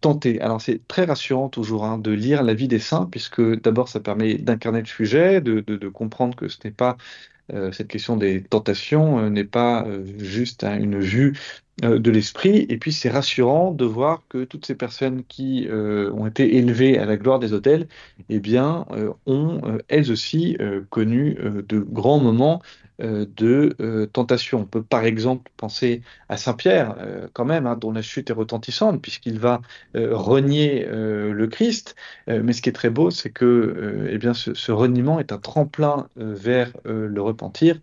tentés. 0.00 0.40
Alors 0.40 0.60
c'est 0.60 0.86
très 0.88 1.04
rassurant 1.04 1.48
toujours 1.48 1.84
hein, 1.84 1.98
de 1.98 2.12
lire 2.12 2.42
la 2.42 2.54
vie 2.54 2.68
des 2.68 2.78
saints, 2.78 3.08
puisque 3.10 3.42
d'abord 3.60 3.88
ça 3.88 4.00
permet 4.00 4.34
d'incarner 4.34 4.80
le 4.80 4.86
sujet, 4.86 5.40
de, 5.40 5.88
comprendre 5.88 6.36
que 6.36 6.48
ce 6.48 6.58
n'est 6.64 6.70
pas 6.70 6.96
euh, 6.96 7.35
cette 7.72 7.88
question 7.88 8.16
des 8.16 8.42
tentations 8.42 9.18
euh, 9.20 9.30
n'est 9.30 9.44
pas 9.44 9.84
euh, 9.86 10.04
juste 10.18 10.64
hein, 10.64 10.78
une 10.78 10.98
vue 11.00 11.34
de 11.82 12.10
l'esprit. 12.10 12.66
Et 12.68 12.78
puis 12.78 12.92
c'est 12.92 13.10
rassurant 13.10 13.70
de 13.70 13.84
voir 13.84 14.22
que 14.28 14.44
toutes 14.44 14.66
ces 14.66 14.74
personnes 14.74 15.24
qui 15.24 15.68
ont 15.70 16.26
été 16.26 16.56
élevées 16.56 16.98
à 16.98 17.04
la 17.04 17.16
gloire 17.16 17.38
des 17.38 17.52
hôtels, 17.52 17.86
eh 18.28 18.40
bien, 18.40 18.86
ont 19.26 19.60
elles 19.88 20.10
aussi 20.10 20.56
connu 20.90 21.36
de 21.68 21.78
grands 21.78 22.18
moments 22.18 22.62
euh, 23.02 23.26
de 23.36 23.76
euh, 23.80 24.06
tentation. 24.06 24.60
On 24.60 24.64
peut 24.64 24.82
par 24.82 25.04
exemple 25.04 25.50
penser 25.58 26.00
à 26.30 26.38
Saint 26.38 26.54
Pierre, 26.54 26.94
euh, 26.98 27.28
quand 27.34 27.44
même, 27.44 27.66
hein, 27.66 27.76
dont 27.76 27.92
la 27.92 28.00
chute 28.00 28.30
est 28.30 28.32
retentissante, 28.32 29.02
puisqu'il 29.02 29.38
va 29.38 29.60
renier 29.94 30.86
le 30.86 31.46
Christ. 31.46 31.94
mais 32.26 32.52
ce 32.52 32.62
qui 32.62 32.68
est 32.68 32.72
très 32.72 32.90
beau, 32.90 33.10
c'est 33.10 33.30
que 33.30 34.08
eh 34.10 34.18
bien, 34.18 34.34
ce, 34.34 34.72
reniement 34.72 35.20
est 35.20 35.32
un 35.32 35.38
tremplin 35.38 36.08
vers 36.16 36.72
le 36.84 37.20
repentir. 37.20 37.80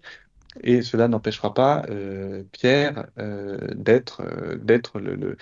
Et 0.62 0.81
cela 0.81 1.07
n'empêchera 1.07 1.53
pas 1.53 1.86
Pierre 2.51 3.07
d'être 3.75 4.22
le, 5.00 5.38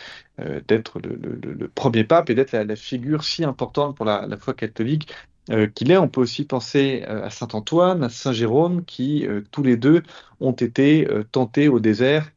premier 1.76 2.04
pape 2.04 2.30
et 2.30 2.36
d'être 2.36 2.54
la, 2.54 2.76
figure 2.76 3.24
si 3.24 3.44
importante 3.44 3.96
pour 3.96 4.06
la 4.06 4.38
foi 4.38 4.54
catholique 4.54 5.12
euh, 5.50 5.68
qu'il 5.68 5.92
est. 5.92 5.98
On 5.98 6.08
peut 6.08 6.22
aussi 6.22 6.46
penser 6.46 7.04
euh, 7.08 7.26
à 7.26 7.30
Saint 7.32 7.48
Antoine, 7.54 8.04
à 8.04 8.10
Saint 8.10 8.32
Jérôme, 8.32 8.86
qui 8.86 9.26
euh, 9.28 9.42
tous 9.52 9.64
les 9.64 9.76
deux 9.76 10.04
ont 10.40 10.52
été 10.52 11.08
tentés 11.32 11.68
au 11.68 11.80
désert 11.80 12.32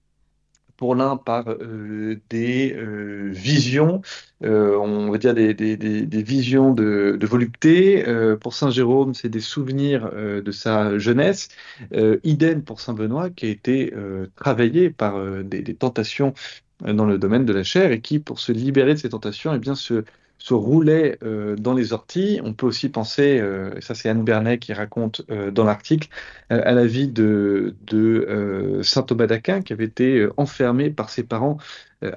pour 0.77 0.95
l'un 0.95 1.17
par 1.17 1.47
des 2.31 2.77
visions, 3.31 4.03
on 4.43 5.11
va 5.11 5.19
dire 5.19 5.35
des, 5.35 6.23
visions 6.23 6.73
de, 6.75 7.19
volupté. 7.27 8.05
pour 8.41 8.55
Saint 8.55 8.71
Jérôme, 8.71 9.15
c'est 9.15 9.29
des 9.29 9.41
souvenirs 9.41 10.11
de 10.13 10.51
sa 10.51 10.99
jeunesse. 10.99 11.49
idem 12.25 12.63
pour 12.63 12.81
Saint 12.81 12.95
Benoît, 12.95 13.31
qui 13.31 13.47
a 13.47 13.49
été 13.51 13.93
travaillé 14.37 14.91
par 14.91 15.19
des, 15.45 15.63
tentations 15.75 16.35
dans 16.81 17.07
le 17.07 17.19
domaine 17.19 17.45
de 17.45 17.53
la 17.53 17.63
chair 17.63 17.93
et 17.93 18.01
qui, 18.01 18.19
pour 18.19 18.41
se 18.41 18.53
libérer 18.53 18.95
de 18.95 18.99
ces 18.99 19.11
tentations, 19.11 19.55
eh 19.55 19.59
bien, 19.59 19.75
se, 19.75 20.05
se 20.45 20.53
roulait 20.53 21.17
euh, 21.23 21.57
dans 21.57 21.73
les 21.73 21.95
orties. 21.95 22.39
On 22.45 22.53
peut 22.53 22.67
aussi 22.67 22.91
penser, 22.91 23.41
euh, 23.41 23.81
ça 23.81 23.95
c'est 23.95 24.11
Anne 24.11 24.25
Bernet 24.25 24.59
qui 24.59 24.75
raconte 24.75 25.23
euh, 25.31 25.51
dans 25.51 25.65
l'article, 25.65 26.09
à 26.51 26.73
la 26.73 26.85
vie 26.85 27.09
de, 27.09 27.75
de 27.87 28.81
saint 28.83 29.03
Thomas 29.05 29.27
d'Aquin 29.27 29.63
qui 29.63 29.73
avait 29.73 29.87
été 29.87 30.29
enfermé 30.37 30.91
par 30.91 31.09
ses 31.09 31.23
parents 31.23 31.57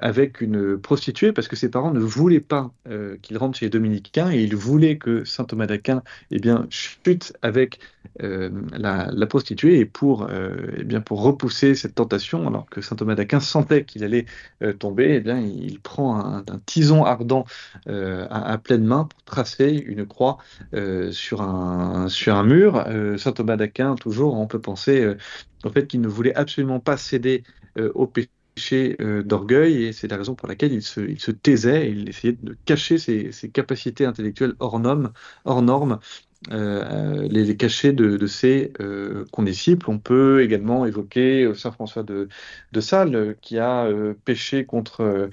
avec 0.00 0.40
une 0.40 0.78
prostituée 0.78 1.32
parce 1.32 1.48
que 1.48 1.56
ses 1.56 1.70
parents 1.70 1.92
ne 1.92 2.00
voulaient 2.00 2.40
pas 2.40 2.72
euh, 2.88 3.16
qu'il 3.22 3.38
rentre 3.38 3.58
chez 3.58 3.66
les 3.66 3.70
dominicains 3.70 4.30
et 4.30 4.42
ils 4.42 4.56
voulaient 4.56 4.98
que 4.98 5.24
saint 5.24 5.44
Thomas 5.44 5.66
d'Aquin 5.66 6.02
eh 6.30 6.38
bien, 6.38 6.66
chute 6.70 7.32
avec 7.42 7.80
euh, 8.22 8.50
la, 8.72 9.26
prostituée 9.26 9.78
et 9.78 9.84
pour, 9.84 10.28
eh 10.78 10.84
bien, 10.84 11.00
pour 11.00 11.22
repousser 11.22 11.74
cette 11.74 11.94
tentation, 11.94 12.46
alors 12.48 12.68
que 12.70 12.80
saint 12.80 12.96
Thomas 12.96 13.14
d'Aquin 13.14 13.40
sentait 13.40 13.84
qu'il 13.84 14.04
allait 14.04 14.24
tomber, 14.78 15.16
eh 15.16 15.20
bien, 15.20 15.38
il 15.38 15.78
prend 15.80 16.18
un, 16.18 16.44
tison 16.64 17.04
ardent 17.04 17.44
à, 17.86 18.58
pleine 18.58 18.84
main 18.84 19.04
pour 19.04 19.22
tracer 19.24 19.70
une 19.86 20.06
croix 20.06 20.38
sur, 21.10 21.42
un, 21.42 22.08
sur 22.08 22.34
un 22.34 22.44
mur. 22.44 22.84
saint 23.18 23.32
Thomas 23.32 23.56
d'Aquin, 23.56 23.96
toujours, 23.96 24.34
on 24.34 24.46
peut 24.46 24.60
penser 24.60 25.14
fait 25.72 25.86
qu'il 25.86 26.00
ne 26.00 26.08
voulait 26.08 26.34
absolument 26.34 26.80
pas 26.80 26.96
céder 26.96 27.42
au 27.94 28.06
péché 28.06 28.28
euh, 28.28 28.37
d'orgueil 29.24 29.84
et 29.84 29.92
c'est 29.92 30.08
la 30.08 30.16
raison 30.16 30.34
pour 30.34 30.48
laquelle 30.48 30.72
il 30.72 30.82
se, 30.82 31.00
il 31.00 31.20
se 31.20 31.30
taisait, 31.30 31.90
il 31.90 32.08
essayait 32.08 32.36
de 32.42 32.56
cacher 32.64 32.98
ses, 32.98 33.32
capacités 33.52 34.04
intellectuelles 34.04 34.54
hors 34.60 34.78
normes, 34.78 35.12
hors 35.44 35.62
normes 35.62 35.98
euh, 36.52 37.26
les, 37.28 37.56
cacher 37.56 37.92
de, 37.92 38.26
ses 38.26 38.72
euh, 38.80 39.24
condisciples. 39.32 39.90
On 39.90 39.98
peut 39.98 40.42
également 40.42 40.86
évoquer 40.86 41.52
Saint 41.54 41.72
François 41.72 42.02
de, 42.02 42.28
de 42.72 42.80
Sales 42.80 43.36
qui 43.40 43.58
a 43.58 43.90
péché 44.24 44.64
contre 44.64 45.30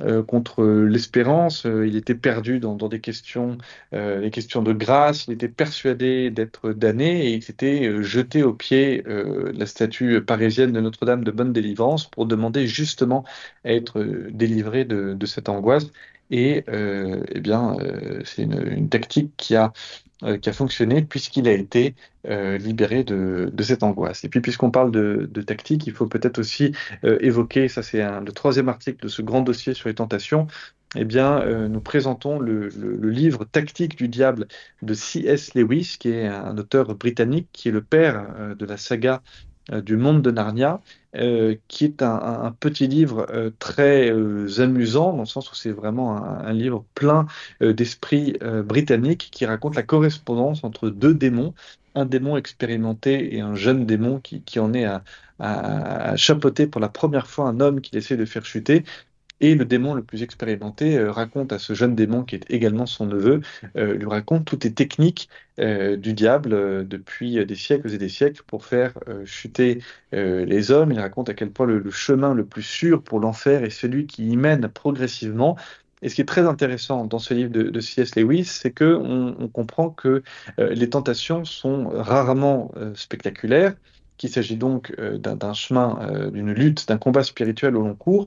euh, 0.00 0.22
contre 0.22 0.64
l'espérance. 0.64 1.64
Euh, 1.64 1.86
il 1.86 1.96
était 1.96 2.14
perdu 2.14 2.60
dans, 2.60 2.76
des 2.76 3.00
questions, 3.00 3.56
euh, 3.94 4.28
questions 4.30 4.62
de 4.62 4.72
grâce. 4.72 5.26
Il 5.26 5.32
était 5.32 5.48
persuadé 5.48 6.30
d'être 6.30 6.72
damné 6.72 7.28
et 7.28 7.34
il 7.34 7.42
s'était 7.42 8.02
jeté 8.02 8.42
au 8.42 8.52
pied 8.52 9.02
de 9.02 9.52
la 9.56 9.66
statue 9.66 10.20
parisienne 10.20 10.72
de 10.72 10.80
Notre-Dame 10.80 11.24
de 11.24 11.30
Bonne 11.30 11.52
Délivrance 11.52 12.06
pour 12.10 12.26
demander 12.26 12.66
justement 12.66 13.24
à 13.64 13.72
être 13.72 14.02
délivré 14.30 14.84
de, 14.84 15.26
cette 15.26 15.48
angoisse. 15.48 15.86
Et 16.30 16.64
eh 16.68 17.40
bien, 17.40 17.76
c'est 18.24 18.42
une, 18.42 18.88
tactique 18.88 19.32
qui 19.36 19.54
a 19.54 19.72
euh, 20.22 20.38
qui 20.38 20.48
a 20.48 20.54
fonctionné 20.54 21.02
puisqu'il 21.02 21.46
a 21.46 21.52
été 21.52 21.94
euh, 22.26 22.56
libéré 22.56 23.04
de, 23.04 23.50
de, 23.52 23.62
cette 23.62 23.82
angoisse. 23.82 24.24
Et 24.24 24.30
puis 24.30 24.40
puisqu'on 24.40 24.70
parle 24.70 24.90
de, 24.90 25.26
tactique, 25.42 25.86
il 25.86 25.92
faut 25.92 26.06
peut-être 26.06 26.38
aussi 26.38 26.72
euh, 27.04 27.18
évoquer, 27.20 27.68
ça 27.68 27.82
c'est 27.82 28.02
le 28.02 28.32
troisième 28.32 28.70
article 28.70 29.02
de 29.02 29.08
ce 29.08 29.20
grand 29.20 29.42
dossier 29.42 29.74
sur 29.74 29.90
les 29.90 29.94
tentations, 29.94 30.46
eh 30.96 31.04
bien, 31.04 31.44
nous 31.68 31.80
présentons 31.82 32.38
le, 32.38 32.68
livre 33.02 33.44
Tactique 33.44 33.96
du 33.96 34.08
diable 34.08 34.46
de 34.80 34.94
C.S. 34.94 35.52
Lewis, 35.54 35.96
qui 35.98 36.08
est 36.08 36.26
un 36.26 36.56
auteur 36.56 36.94
britannique, 36.94 37.48
qui 37.52 37.68
est 37.68 37.72
le 37.72 37.82
père 37.82 38.54
de 38.56 38.64
la 38.64 38.78
saga 38.78 39.20
du 39.72 39.96
monde 39.96 40.22
de 40.22 40.30
Narnia, 40.30 40.80
euh, 41.16 41.56
qui 41.68 41.84
est 41.84 42.02
un, 42.02 42.54
petit 42.60 42.86
livre 42.86 43.26
euh, 43.30 43.50
très 43.58 44.10
euh, 44.10 44.60
amusant, 44.60 45.12
dans 45.12 45.20
le 45.20 45.26
sens 45.26 45.50
où 45.50 45.54
c'est 45.54 45.70
vraiment 45.70 46.16
un, 46.16 46.52
livre 46.52 46.84
plein 46.94 47.26
d'esprit 47.60 48.38
britannique 48.64 49.28
qui 49.32 49.46
raconte 49.46 49.76
la 49.76 49.82
correspondance 49.82 50.64
entre 50.64 50.90
deux 50.90 51.14
démons, 51.14 51.54
un 51.94 52.06
démon 52.06 52.36
expérimenté 52.36 53.34
et 53.34 53.40
un 53.40 53.54
jeune 53.54 53.86
démon 53.86 54.20
qui, 54.20 54.58
en 54.58 54.74
est 54.74 54.84
à, 54.84 55.02
à, 55.38 56.16
chapeauter 56.16 56.66
pour 56.66 56.80
la 56.80 56.88
première 56.88 57.26
fois 57.26 57.48
un 57.48 57.60
homme 57.60 57.80
qu'il 57.80 57.96
essaie 57.98 58.16
de 58.16 58.24
faire 58.24 58.44
chuter. 58.44 58.84
Et 59.40 59.54
le 59.54 59.64
démon 59.66 59.94
le 59.94 60.02
plus 60.02 60.22
expérimenté 60.22 60.96
euh, 60.96 61.12
raconte 61.12 61.52
à 61.52 61.58
ce 61.58 61.74
jeune 61.74 61.94
démon, 61.94 62.24
qui 62.24 62.36
est 62.36 62.50
également 62.50 62.86
son 62.86 63.06
neveu, 63.06 63.42
euh, 63.76 63.94
lui 63.94 64.06
raconte 64.06 64.46
toutes 64.46 64.64
les 64.64 64.72
techniques 64.72 65.28
euh, 65.58 65.96
du 65.96 66.14
diable 66.14 66.86
depuis 66.88 67.44
des 67.44 67.54
siècles 67.54 67.92
et 67.92 67.98
des 67.98 68.08
siècles 68.08 68.42
pour 68.46 68.64
faire 68.64 68.94
chuter 69.24 69.82
les 70.12 70.70
hommes. 70.70 70.92
Il 70.92 71.00
raconte 71.00 71.28
à 71.28 71.34
quel 71.34 71.50
point 71.50 71.66
le, 71.66 71.90
chemin 71.90 72.34
le 72.34 72.44
plus 72.44 72.62
sûr 72.62 73.02
pour 73.02 73.20
l'enfer 73.20 73.64
est 73.64 73.70
celui 73.70 74.06
qui 74.06 74.28
y 74.28 74.36
mène 74.36 74.68
progressivement. 74.68 75.56
Et 76.02 76.08
ce 76.08 76.14
qui 76.14 76.20
est 76.20 76.26
très 76.26 76.46
intéressant 76.46 77.04
dans 77.06 77.18
ce 77.18 77.34
livre 77.34 77.50
de, 77.50 77.80
C.S. 77.80 78.16
Lewis, 78.16 78.44
c'est 78.44 78.70
qu'on 78.70 79.34
on 79.38 79.48
comprend 79.48 79.90
que 79.90 80.22
les 80.58 80.90
tentations 80.90 81.44
sont 81.44 81.88
rarement 81.88 82.72
spectaculaires, 82.94 83.74
qu'il 84.16 84.30
s'agit 84.30 84.56
donc 84.56 84.94
d'un 84.98 85.52
chemin, 85.52 86.30
d'une 86.32 86.52
lutte, 86.52 86.88
d'un 86.88 86.98
combat 86.98 87.22
spirituel 87.22 87.76
au 87.76 87.82
long 87.82 87.94
cours, 87.94 88.26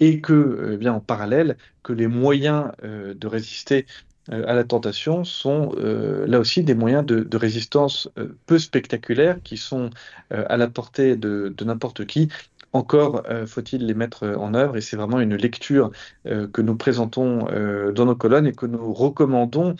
et 0.00 0.20
que, 0.20 0.70
eh 0.72 0.76
bien, 0.78 0.94
en 0.94 1.00
parallèle, 1.00 1.56
que 1.82 1.92
les 1.92 2.08
moyens 2.08 2.72
euh, 2.82 3.14
de 3.14 3.26
résister 3.26 3.86
euh, 4.32 4.44
à 4.46 4.54
la 4.54 4.64
tentation 4.64 5.24
sont 5.24 5.72
euh, 5.76 6.26
là 6.26 6.38
aussi 6.38 6.62
des 6.64 6.74
moyens 6.74 7.04
de, 7.04 7.36
résistance 7.36 8.08
peu 8.46 8.58
spectaculaires 8.58 9.38
qui 9.42 9.56
sont 9.56 9.90
à 10.30 10.56
la 10.56 10.68
portée 10.68 11.16
de, 11.16 11.54
n'importe 11.62 12.06
qui. 12.06 12.28
Encore 12.72 13.24
faut-il 13.46 13.86
les 13.86 13.94
mettre 13.94 14.26
en 14.26 14.54
œuvre? 14.54 14.76
Et 14.76 14.80
c'est 14.80 14.96
vraiment 14.96 15.20
une 15.20 15.34
lecture 15.34 15.90
que 16.24 16.60
nous 16.62 16.76
présentons 16.76 17.46
dans 17.92 18.06
nos 18.06 18.14
colonnes 18.14 18.46
et 18.46 18.52
que 18.52 18.66
nous 18.66 18.92
recommandons 18.92 19.74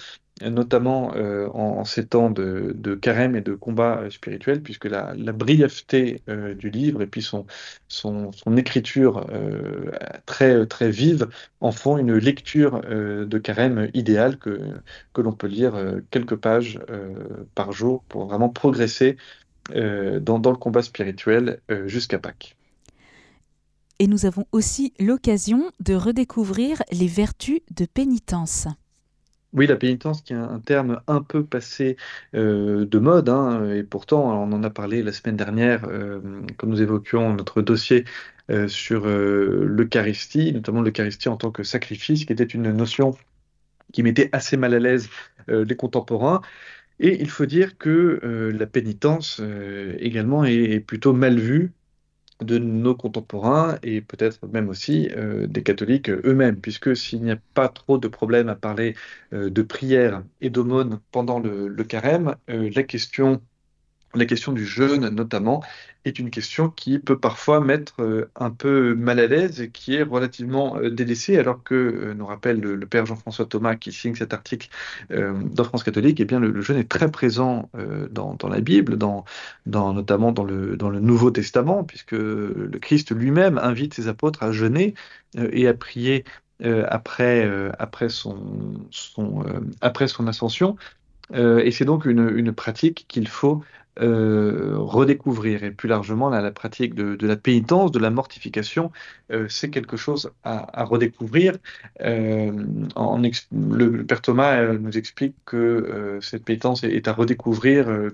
notamment 0.49 1.15
euh, 1.17 1.49
en, 1.49 1.85
ces 1.85 2.07
temps 2.07 2.31
de, 2.31 2.95
carême 2.95 3.37
et 3.37 3.41
de 3.41 3.55
combat 3.55 3.99
euh, 3.99 4.11
spirituel, 4.11 4.63
puisque 4.63 4.87
la, 4.87 5.13
brièveté 5.33 6.23
euh, 6.29 6.55
du 6.55 6.71
livre 6.71 7.03
et 7.03 7.07
puis 7.07 7.23
son, 7.23 7.47
écriture 8.57 9.27
très, 10.27 10.91
vive 10.91 11.29
en 11.61 11.73
font 11.73 11.99
une 11.99 12.17
lecture 12.17 12.81
de 12.81 13.39
carême 13.39 13.91
idéale 13.95 14.39
que, 14.39 14.61
l'on 15.17 15.33
peut 15.33 15.47
lire 15.47 15.75
quelques 16.11 16.37
pages 16.37 16.79
par 17.55 17.73
jour 17.73 18.03
pour 18.09 18.27
vraiment 18.27 18.49
progresser 18.49 19.17
dans, 19.71 20.43
le 20.45 20.57
combat 20.57 20.83
spirituel 20.83 21.61
jusqu'à 21.87 22.19
Pâques. 22.19 22.57
Et 24.01 24.07
nous 24.07 24.25
avons 24.25 24.47
aussi 24.51 24.95
l'occasion 24.99 25.71
de 25.79 25.93
redécouvrir 25.93 26.83
les 26.91 27.07
vertus 27.07 27.61
de 27.71 27.85
pénitence. 27.85 28.67
Oui, 29.53 29.67
la 29.67 29.77
pénitence, 29.77 30.23
qui 30.23 30.33
est 30.33 30.37
un 30.37 30.59
terme 30.59 31.03
un 31.07 31.21
peu 31.21 31.45
passé 31.45 31.99
euh, 32.35 32.87
de 32.87 32.99
mode, 32.99 33.29
hein, 33.29 33.71
et 33.71 33.83
pourtant, 33.83 34.43
on 34.43 34.53
en 34.53 34.65
a 34.65 34.71
parlé 34.71 35.03
la 35.03 35.13
semaine 35.13 35.37
dernière, 35.37 35.85
euh, 35.85 36.21
comme 36.57 36.71
nous 36.71 36.81
évoquions 36.81 37.35
notre 37.35 37.61
dossier 37.61 38.07
euh, 38.51 38.69
sur 38.69 39.07
l'Eucharistie, 39.07 40.55
notamment 40.55 40.81
l'Eucharistie 40.81 41.29
en 41.29 41.37
tant 41.37 41.51
que 41.51 41.63
sacrifice, 41.63 42.25
qui 42.25 42.33
était 42.33 42.45
une 42.45 42.73
notion 42.73 43.19
qui 43.93 44.03
mettait 44.03 44.31
assez 44.33 44.57
mal 44.57 44.73
à 44.73 44.79
l'aise 44.79 45.11
les 45.49 45.77
contemporains. 45.77 46.41
Et 47.01 47.21
il 47.21 47.29
faut 47.29 47.47
dire 47.47 47.77
que 47.77 48.21
la 48.57 48.67
pénitence 48.67 49.43
également 49.99 50.45
est, 50.45 50.79
plutôt 50.81 51.13
mal 51.13 51.41
vue 51.41 51.73
de 52.45 52.59
nos 52.59 52.95
contemporains 52.95 53.79
et 53.83 54.01
peut-être 54.01 54.47
même 54.49 54.69
aussi 54.69 55.11
euh, 55.17 55.47
des 55.47 55.63
catholiques 55.63 56.11
eux-mêmes, 56.11 56.57
puisque 56.61 56.97
s'il 56.97 57.23
n'y 57.23 57.31
a 57.31 57.39
pas 57.55 57.69
trop 57.69 57.99
de 57.99 58.09
problèmes 58.09 58.49
à 58.49 58.55
parler 58.55 58.95
euh, 59.33 59.51
de 59.51 59.63
prière 59.63 60.23
et 60.41 60.51
d'aumône 60.51 61.01
pendant 61.13 61.39
le, 61.39 61.71
carême, 61.85 62.37
euh, 62.49 62.71
la 62.75 62.83
question 62.83 63.41
la 64.15 64.25
question 64.25 64.53
du 64.53 64.67
jeûne, 64.67 65.09
notamment, 65.09 65.63
est 66.05 66.19
une 66.19 66.31
question 66.31 66.71
qui 66.71 66.99
peut 66.99 67.19
parfois 67.19 67.61
mettre 67.61 68.03
euh, 68.03 68.31
un 68.35 68.51
peu 68.51 68.95
mal 68.95 69.21
à 69.21 69.27
l'aise 69.27 69.61
et 69.61 69.71
qui 69.71 69.95
est 69.95 70.03
relativement 70.03 70.79
euh, 70.79 70.91
délaissée, 70.91 71.39
alors 71.39 71.63
que, 71.63 71.75
euh, 71.75 72.15
nous 72.15 72.27
rappelle 72.27 72.61
le, 72.61 72.87
père 72.87 73.07
Jean-François 73.07 73.47
Thomas 73.47 73.77
qui 73.77 73.93
signe 73.93 74.15
cet 74.15 74.35
article 74.35 74.69
dans 75.11 75.65
France 75.65 75.85
catholique, 75.85 76.19
eh 76.21 76.25
bien, 76.25 76.41
le, 76.41 76.61
jeûne 76.61 76.79
est 76.79 76.89
très 76.89 77.11
présent 77.11 77.71
dans, 78.11 78.37
la 78.49 78.61
Bible, 78.61 78.97
dans, 78.97 79.25
notamment 79.67 80.33
dans 80.33 80.45
le, 80.45 80.77
Nouveau 81.01 81.31
Testament, 81.31 81.85
puisque 81.85 82.13
le 82.13 82.79
Christ 82.81 83.13
lui-même 83.15 83.59
invite 83.59 83.95
ses 83.95 84.09
apôtres 84.09 84.43
à 84.43 84.51
jeûner 84.51 84.95
et 85.37 85.69
à 85.69 85.75
prier 85.75 86.25
après, 86.89 87.49
son, 88.09 88.81
ascension. 90.27 90.77
et 91.33 91.71
c'est 91.71 91.85
donc 91.85 92.07
une 92.07 92.53
pratique 92.53 93.05
qu'il 93.09 93.29
faut 93.29 93.63
euh, 93.99 94.75
redécouvrir. 94.79 95.65
Et 95.65 95.73
plus 95.73 95.89
largement, 95.89 96.31
la 96.31 96.51
pratique 96.53 96.95
de, 96.95 97.27
la 97.27 97.37
pénitence, 97.37 97.91
de 97.91 97.99
la 97.99 98.11
mortification, 98.11 98.93
euh, 99.33 99.47
c'est 99.49 99.69
quelque 99.69 99.97
chose 99.97 100.31
à, 100.45 100.85
redécouvrir. 100.85 101.57
Euh, 102.01 102.53
le, 103.53 104.05
Père 104.05 104.23
Thomas 104.23 104.73
nous 104.75 104.97
explique 104.97 105.35
que 105.45 106.19
cette 106.23 106.45
pénitence 106.45 106.85
est, 106.85 107.09
à 107.09 107.13
redécouvrir. 107.13 108.11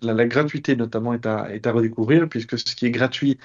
La, 0.00 0.26
gratuité, 0.26 0.76
notamment, 0.76 1.12
est 1.12 1.26
à, 1.26 1.52
est 1.52 1.66
à 1.66 1.72
redécouvrir, 1.72 2.28
puisque 2.28 2.58
ce 2.58 2.76
qui 2.76 2.86
est 2.86 2.90
gratuit 2.90 3.38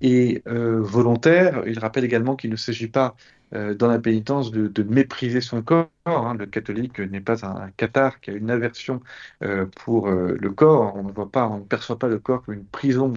est 0.00 0.48
volontaire. 0.48 1.62
Il 1.66 1.78
rappelle 1.80 2.04
également 2.04 2.36
qu'il 2.36 2.50
ne 2.50 2.56
s'agit 2.56 2.88
pas 2.88 3.16
euh, 3.54 3.74
dans 3.74 3.88
la 3.88 3.98
pénitence 3.98 4.50
de, 4.50 4.82
mépriser 4.82 5.40
son 5.40 5.62
corps. 5.62 5.88
Hein. 6.06 6.34
Le 6.38 6.46
catholique 6.46 6.98
n'est 6.98 7.20
pas 7.20 7.44
un, 7.44 7.70
cathare 7.76 8.20
qui 8.20 8.30
a 8.30 8.32
une 8.32 8.50
aversion 8.50 9.00
euh, 9.42 9.66
pour 9.84 10.08
euh, 10.08 10.36
le 10.40 10.50
corps. 10.50 10.96
On 10.96 11.04
ne 11.04 11.12
voit 11.12 11.30
pas, 11.30 11.48
on 11.48 11.58
ne 11.58 11.64
perçoit 11.64 11.98
pas 11.98 12.08
le 12.08 12.18
corps 12.18 12.42
comme 12.44 12.54
une 12.54 12.64
prison 12.64 13.12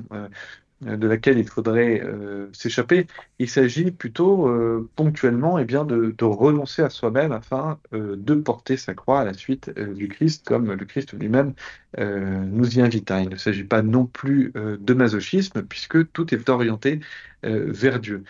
de 0.82 1.08
laquelle 1.08 1.40
il 1.40 1.48
faudrait 1.48 2.04
s'échapper. 2.52 3.08
Il 3.40 3.50
s'agit 3.50 3.92
plutôt 3.92 4.50
ponctuellement 4.96 5.58
eh 5.58 5.66
bien, 5.66 5.86
de, 5.86 6.14
de, 6.16 6.26
renoncer 6.26 6.82
à 6.82 6.90
soi-même 6.90 7.32
afin 7.32 7.80
de 7.92 8.36
porter 8.36 8.78
sa 8.78 8.94
croix 8.94 9.22
à 9.22 9.26
la 9.26 9.34
suite 9.34 9.70
du 9.80 10.10
Christ, 10.10 10.46
comme 10.46 10.72
le 10.72 10.86
Christ 10.86 11.14
lui-même 11.14 11.54
nous 11.98 12.78
y 12.78 12.82
invite. 12.82 13.10
Hein. 13.10 13.22
Il 13.22 13.30
ne 13.30 13.38
s'agit 13.38 13.64
pas 13.64 13.82
non 13.82 14.06
plus 14.06 14.52
de 14.54 14.94
masochisme, 14.94 15.64
puisque 15.64 16.12
tout 16.12 16.34
est 16.34 16.50
orienté 16.50 17.00
vers 17.42 18.00
Dieu. 18.00 18.24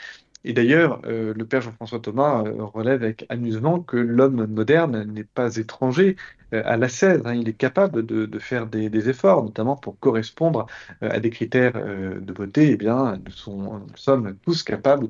Et 0.46 0.54
d'ailleurs, 0.54 1.02
euh, 1.06 1.34
le 1.36 1.46
père 1.48 1.62
Jean-François 1.62 2.00
Thomas 2.00 2.44
euh, 2.46 2.64
relève 2.64 3.02
avec 3.04 3.26
amusement 3.30 3.80
que 3.82 3.98
l'homme 3.98 4.46
moderne 4.46 5.04
n'est 5.12 5.24
pas 5.24 5.56
étranger 5.58 6.16
à 6.52 6.78
la 6.78 6.88
hein. 6.88 7.34
Il 7.34 7.50
est 7.50 7.54
capable 7.54 8.06
de, 8.06 8.40
faire 8.40 8.68
des, 8.68 9.10
efforts, 9.10 9.44
notamment 9.44 9.76
pour 9.76 10.00
correspondre 10.00 10.68
à 11.02 11.20
des 11.20 11.30
critères 11.30 11.74
de 11.74 12.34
beauté. 12.34 12.72
Eh 12.72 12.78
bien, 12.78 13.20
nous, 13.26 13.88
sommes 13.96 14.36
tous 14.44 14.64
capables 14.64 15.08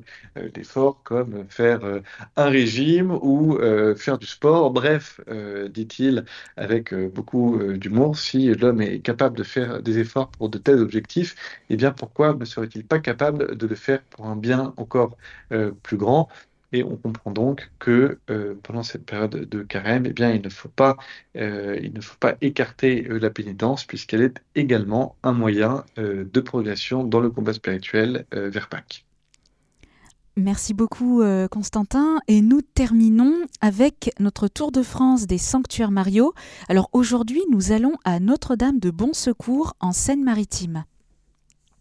d'efforts 0.54 1.02
comme 1.02 1.44
faire 1.48 1.80
un 2.36 2.44
régime 2.46 3.10
ou 3.10 3.58
faire 3.96 4.18
du 4.18 4.26
sport. 4.26 4.70
Bref, 4.70 5.20
dit-il 5.70 6.24
avec 6.56 6.94
beaucoup 6.94 7.58
d'humour, 7.74 8.18
si 8.18 8.52
l'homme 8.54 8.80
est 8.80 9.00
capable 9.00 9.36
de 9.36 9.42
faire 9.44 9.82
des 9.82 9.98
efforts 9.98 10.30
pour 10.30 10.48
de 10.48 10.58
tels 10.58 10.80
objectifs, 10.80 11.34
eh 11.70 11.76
pourquoi 11.96 12.34
ne 12.34 12.44
serait-il 12.44 12.84
pas 12.86 12.98
capable 12.98 13.56
de 13.56 13.66
le 13.66 13.74
faire 13.74 14.02
pour 14.04 14.26
un 14.26 14.36
bien 14.36 14.72
encore 14.76 15.16
euh, 15.52 15.72
plus 15.82 15.96
grand? 15.96 16.28
Et 16.76 16.84
on 16.84 16.96
comprend 16.96 17.30
donc 17.30 17.70
que 17.78 18.18
euh, 18.28 18.54
pendant 18.62 18.82
cette 18.82 19.06
période 19.06 19.30
de 19.30 19.62
carême, 19.62 20.04
eh 20.04 20.12
bien, 20.12 20.30
il 20.30 20.42
ne 20.42 20.50
faut 20.50 20.68
pas, 20.68 20.98
euh, 21.34 21.80
il 21.82 21.94
ne 21.94 22.02
faut 22.02 22.18
pas 22.20 22.34
écarter 22.42 23.00
la 23.08 23.30
pénitence 23.30 23.86
puisqu'elle 23.86 24.20
est 24.20 24.42
également 24.54 25.16
un 25.22 25.32
moyen 25.32 25.84
de 25.96 26.40
progression 26.40 27.02
dans 27.02 27.20
le 27.20 27.30
combat 27.30 27.54
spirituel 27.54 28.26
vers 28.30 28.68
Pâques. 28.68 29.06
Merci 30.36 30.74
beaucoup 30.74 31.22
Constantin. 31.50 32.18
Et 32.28 32.42
nous 32.42 32.60
terminons 32.60 33.34
avec 33.62 34.10
notre 34.20 34.48
tour 34.48 34.70
de 34.70 34.82
France 34.82 35.26
des 35.26 35.38
sanctuaires 35.38 35.90
Mario. 35.90 36.34
Alors 36.68 36.90
aujourd'hui, 36.92 37.42
nous 37.50 37.72
allons 37.72 37.94
à 38.04 38.20
Notre-Dame 38.20 38.80
de 38.80 38.90
Bon 38.90 39.14
Secours 39.14 39.74
en 39.80 39.92
Seine-Maritime. 39.92 40.84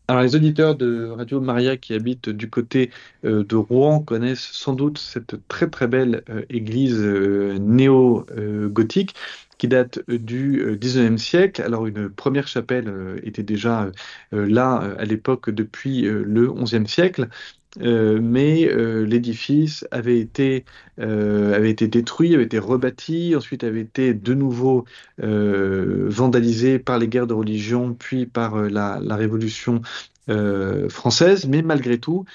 Alors, 0.08 0.22
les 0.22 0.36
auditeurs 0.36 0.76
de 0.76 1.08
Radio 1.10 1.42
Maria 1.42 1.78
qui 1.78 1.94
habitent 1.96 2.30
du 2.30 2.48
côté 2.48 2.92
euh, 3.24 3.44
de 3.44 3.56
Rouen 3.56 4.00
connaissent 4.02 4.50
sans 4.52 4.74
doute 4.74 5.00
cette 5.00 5.48
très 5.48 5.68
très 5.68 5.88
belle 5.88 6.24
euh, 6.30 6.44
église 6.50 7.00
euh, 7.00 7.58
néo-gothique 7.60 9.16
qui 9.58 9.68
date 9.68 10.08
du 10.08 10.78
19e 10.78 11.18
siècle. 11.18 11.62
Alors, 11.64 11.88
une 11.88 12.10
première 12.10 12.48
chapelle 12.48 13.20
était 13.24 13.42
déjà 13.42 13.90
là 14.34 14.96
à 15.00 15.06
l'époque 15.06 15.50
depuis 15.50 16.02
le 16.02 16.50
11e 16.50 16.88
siècle. 16.88 17.30
Euh, 17.82 18.20
mais 18.22 18.68
euh, 18.68 19.06
l'édifice 19.06 19.86
avait 19.92 20.20
été, 20.20 20.66
euh, 21.00 21.54
avait 21.54 21.72
été 21.72 21.88
détruit, 21.88 22.34
avait 22.34 22.44
été 22.44 22.60
rebâti, 22.60 23.36
ensuite 23.36 23.64
avait 23.64 23.82
été 23.82 24.14
de 24.14 24.34
nouveau 24.34 24.86
vandalisé 25.18 26.80
par 26.80 27.00
les 27.00 27.08
guerres 27.08 27.28
de 27.28 27.34
religion, 27.34 27.94
puis 27.94 28.26
par 28.26 28.58
la, 28.58 29.00
la, 29.02 29.16
Révolution 29.16 29.82
française, 30.90 31.48
mais 31.48 31.62
malgré 31.62 32.00
tout, 32.00 32.26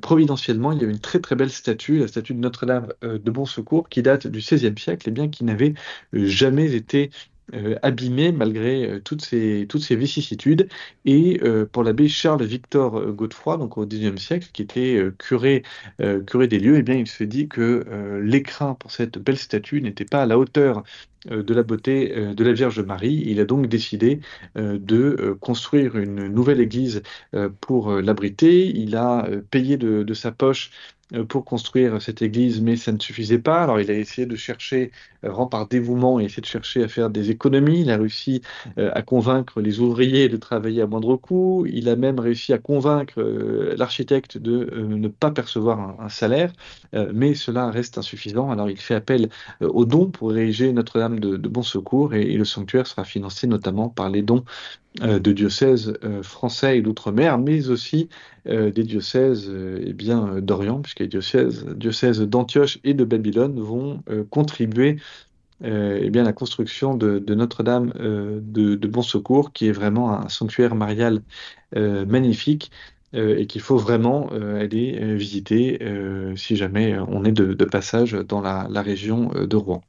providentiellement, 0.00 0.72
il 0.72 0.82
y 0.82 0.84
a 0.84 0.88
une 0.88 1.00
très 1.00 1.18
très 1.18 1.34
belle 1.34 1.50
statue, 1.50 1.98
la 1.98 2.08
statue 2.08 2.34
de 2.34 2.40
Notre-Dame 2.40 2.88
de 3.02 3.30
Bon 3.30 3.46
Secours, 3.46 3.88
qui 3.88 4.02
date 4.02 4.26
du 4.26 4.38
XVIe 4.38 4.78
siècle, 4.78 5.08
et 5.08 5.12
bien 5.12 5.28
qui 5.28 5.44
n'avait 5.44 5.74
jamais 6.12 6.74
été 6.74 7.10
euh, 7.54 7.76
abîmé 7.82 8.32
malgré 8.32 8.90
euh, 8.90 9.00
toutes, 9.00 9.22
ces, 9.22 9.66
toutes 9.68 9.82
ces 9.82 9.94
vicissitudes. 9.94 10.68
Et 11.04 11.40
euh, 11.44 11.64
pour 11.64 11.84
l'abbé 11.84 12.08
Charles-Victor 12.08 13.12
Godefroy, 13.12 13.56
donc 13.56 13.78
au 13.78 13.86
XIXe 13.86 14.20
siècle, 14.20 14.48
qui 14.52 14.62
était 14.62 15.00
curé, 15.18 15.62
curé 16.26 16.48
des 16.48 16.58
lieux, 16.58 16.76
eh 16.78 16.82
bien, 16.82 16.96
il 16.96 17.06
se 17.06 17.22
dit 17.24 17.48
que 17.48 17.84
l'écrin 18.22 18.74
pour 18.74 18.90
cette 18.90 19.18
belle 19.18 19.38
statue 19.38 19.80
n'était 19.80 20.04
pas 20.04 20.22
à 20.22 20.26
la 20.26 20.38
hauteur 20.38 20.82
de 21.26 21.54
la 21.54 21.62
beauté 21.62 22.34
de 22.34 22.44
la 22.44 22.52
Vierge 22.52 22.80
Marie. 22.80 23.22
Il 23.26 23.40
a 23.40 23.44
donc 23.44 23.66
décidé 23.68 24.20
de 24.56 25.36
construire 25.40 25.96
une 25.96 26.28
nouvelle 26.28 26.60
église 26.60 27.02
pour 27.60 27.92
l'abriter. 27.92 28.66
Il 28.66 28.96
a 28.96 29.28
payé 29.50 29.76
de, 29.76 30.14
sa 30.14 30.32
poche 30.32 30.70
pour 31.28 31.44
construire 31.44 32.02
cette 32.02 32.20
église, 32.22 32.60
mais 32.60 32.76
ça 32.76 32.90
ne 32.90 32.98
suffisait 32.98 33.38
pas. 33.38 33.62
Alors 33.62 33.80
il 33.80 33.90
a 33.90 33.94
essayé 33.94 34.26
de 34.26 34.34
chercher, 34.34 34.90
euh, 35.24 35.32
rend 35.32 35.46
par 35.46 35.68
dévouement, 35.68 36.18
et 36.18 36.24
essayé 36.24 36.40
de 36.40 36.46
chercher 36.46 36.82
à 36.82 36.88
faire 36.88 37.10
des 37.10 37.30
économies. 37.30 37.82
Il 37.82 37.90
a 37.90 37.96
réussi 37.96 38.42
euh, 38.78 38.90
à 38.92 39.02
convaincre 39.02 39.60
les 39.60 39.78
ouvriers 39.78 40.28
de 40.28 40.36
travailler 40.36 40.82
à 40.82 40.86
moindre 40.86 41.16
coût. 41.16 41.64
Il 41.68 41.88
a 41.88 41.96
même 41.96 42.18
réussi 42.18 42.52
à 42.52 42.58
convaincre 42.58 43.22
l'architecte 43.76 44.38
de 44.38 44.64
ne 44.88 45.08
pas 45.08 45.30
percevoir 45.30 46.00
un, 46.00 46.08
salaire, 46.08 46.52
mais 47.12 47.34
cela 47.34 47.70
reste 47.70 47.98
insuffisant. 47.98 48.50
Alors 48.50 48.70
il 48.70 48.78
fait 48.78 48.94
appel 48.94 49.28
aux 49.60 49.84
dons 49.84 50.06
pour 50.06 50.36
ériger 50.36 50.72
Notre-Dame 50.72 51.20
de, 51.20 51.36
Bon 51.48 51.62
Secours, 51.62 52.14
et, 52.14 52.36
le 52.36 52.44
sanctuaire 52.44 52.86
sera 52.86 53.04
financé 53.04 53.46
notamment 53.46 53.88
par 53.88 54.08
les 54.10 54.22
dons 54.22 54.44
de 55.00 55.32
diocèses 55.32 55.94
français 56.22 56.78
et 56.78 56.82
d'outre-mer, 56.82 57.38
mais 57.38 57.68
aussi 57.68 58.08
des 58.46 58.84
diocèses 58.84 59.50
eh 59.52 59.92
bien 59.92 60.40
d'Orient, 60.40 60.80
puisque 60.80 61.00
les 61.00 61.08
diocèses, 61.08 62.20
d'Antioche 62.22 62.78
et 62.84 62.94
de 62.94 63.04
Babylone 63.04 63.60
vont 63.60 64.02
contribuer 64.30 64.96
eh 65.64 66.10
bien, 66.10 66.22
la 66.22 66.32
construction 66.32 66.94
de, 66.94 67.34
Notre-Dame 67.34 67.92
de, 68.40 68.86
Bon 68.86 69.02
Secours, 69.02 69.52
qui 69.52 69.68
est 69.68 69.72
vraiment 69.72 70.12
un 70.12 70.28
sanctuaire 70.28 70.74
marial 70.74 71.22
magnifique 71.74 72.70
et 73.12 73.46
qu'il 73.46 73.60
faut 73.60 73.78
vraiment 73.78 74.28
aller 74.30 75.16
visiter 75.16 75.78
si 76.36 76.56
jamais 76.56 76.96
on 77.08 77.24
est 77.24 77.32
de, 77.32 77.64
passage 77.64 78.12
dans 78.12 78.40
la 78.40 78.82
région 78.82 79.30
de 79.34 79.56
Rouen. 79.56 79.82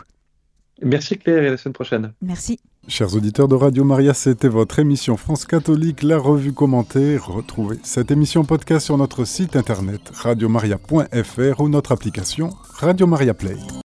Merci 0.82 1.18
Claire 1.18 1.44
et 1.44 1.48
à 1.48 1.52
la 1.52 1.58
semaine 1.58 1.74
prochaine. 1.74 2.14
Merci. 2.22 2.60
Chers 2.88 3.16
auditeurs 3.16 3.48
de 3.48 3.56
Radio 3.56 3.84
Maria, 3.84 4.14
c'était 4.14 4.48
votre 4.48 4.78
émission 4.78 5.18
France 5.18 5.46
Catholique, 5.46 6.04
la 6.04 6.20
revue 6.20 6.54
commentée. 6.54 7.18
Retrouvez 7.18 7.78
cette 7.84 8.12
émission 8.12 8.44
podcast 8.44 8.86
sur 8.86 8.98
notre 8.98 9.26
site 9.26 9.56
internet 9.56 10.02
radiomaria.fr 10.14 11.62
ou 11.62 11.70
notre 11.70 11.92
application 11.92 12.52
Radio 12.78 13.08
Maria 13.08 13.34
Play. 13.34 13.58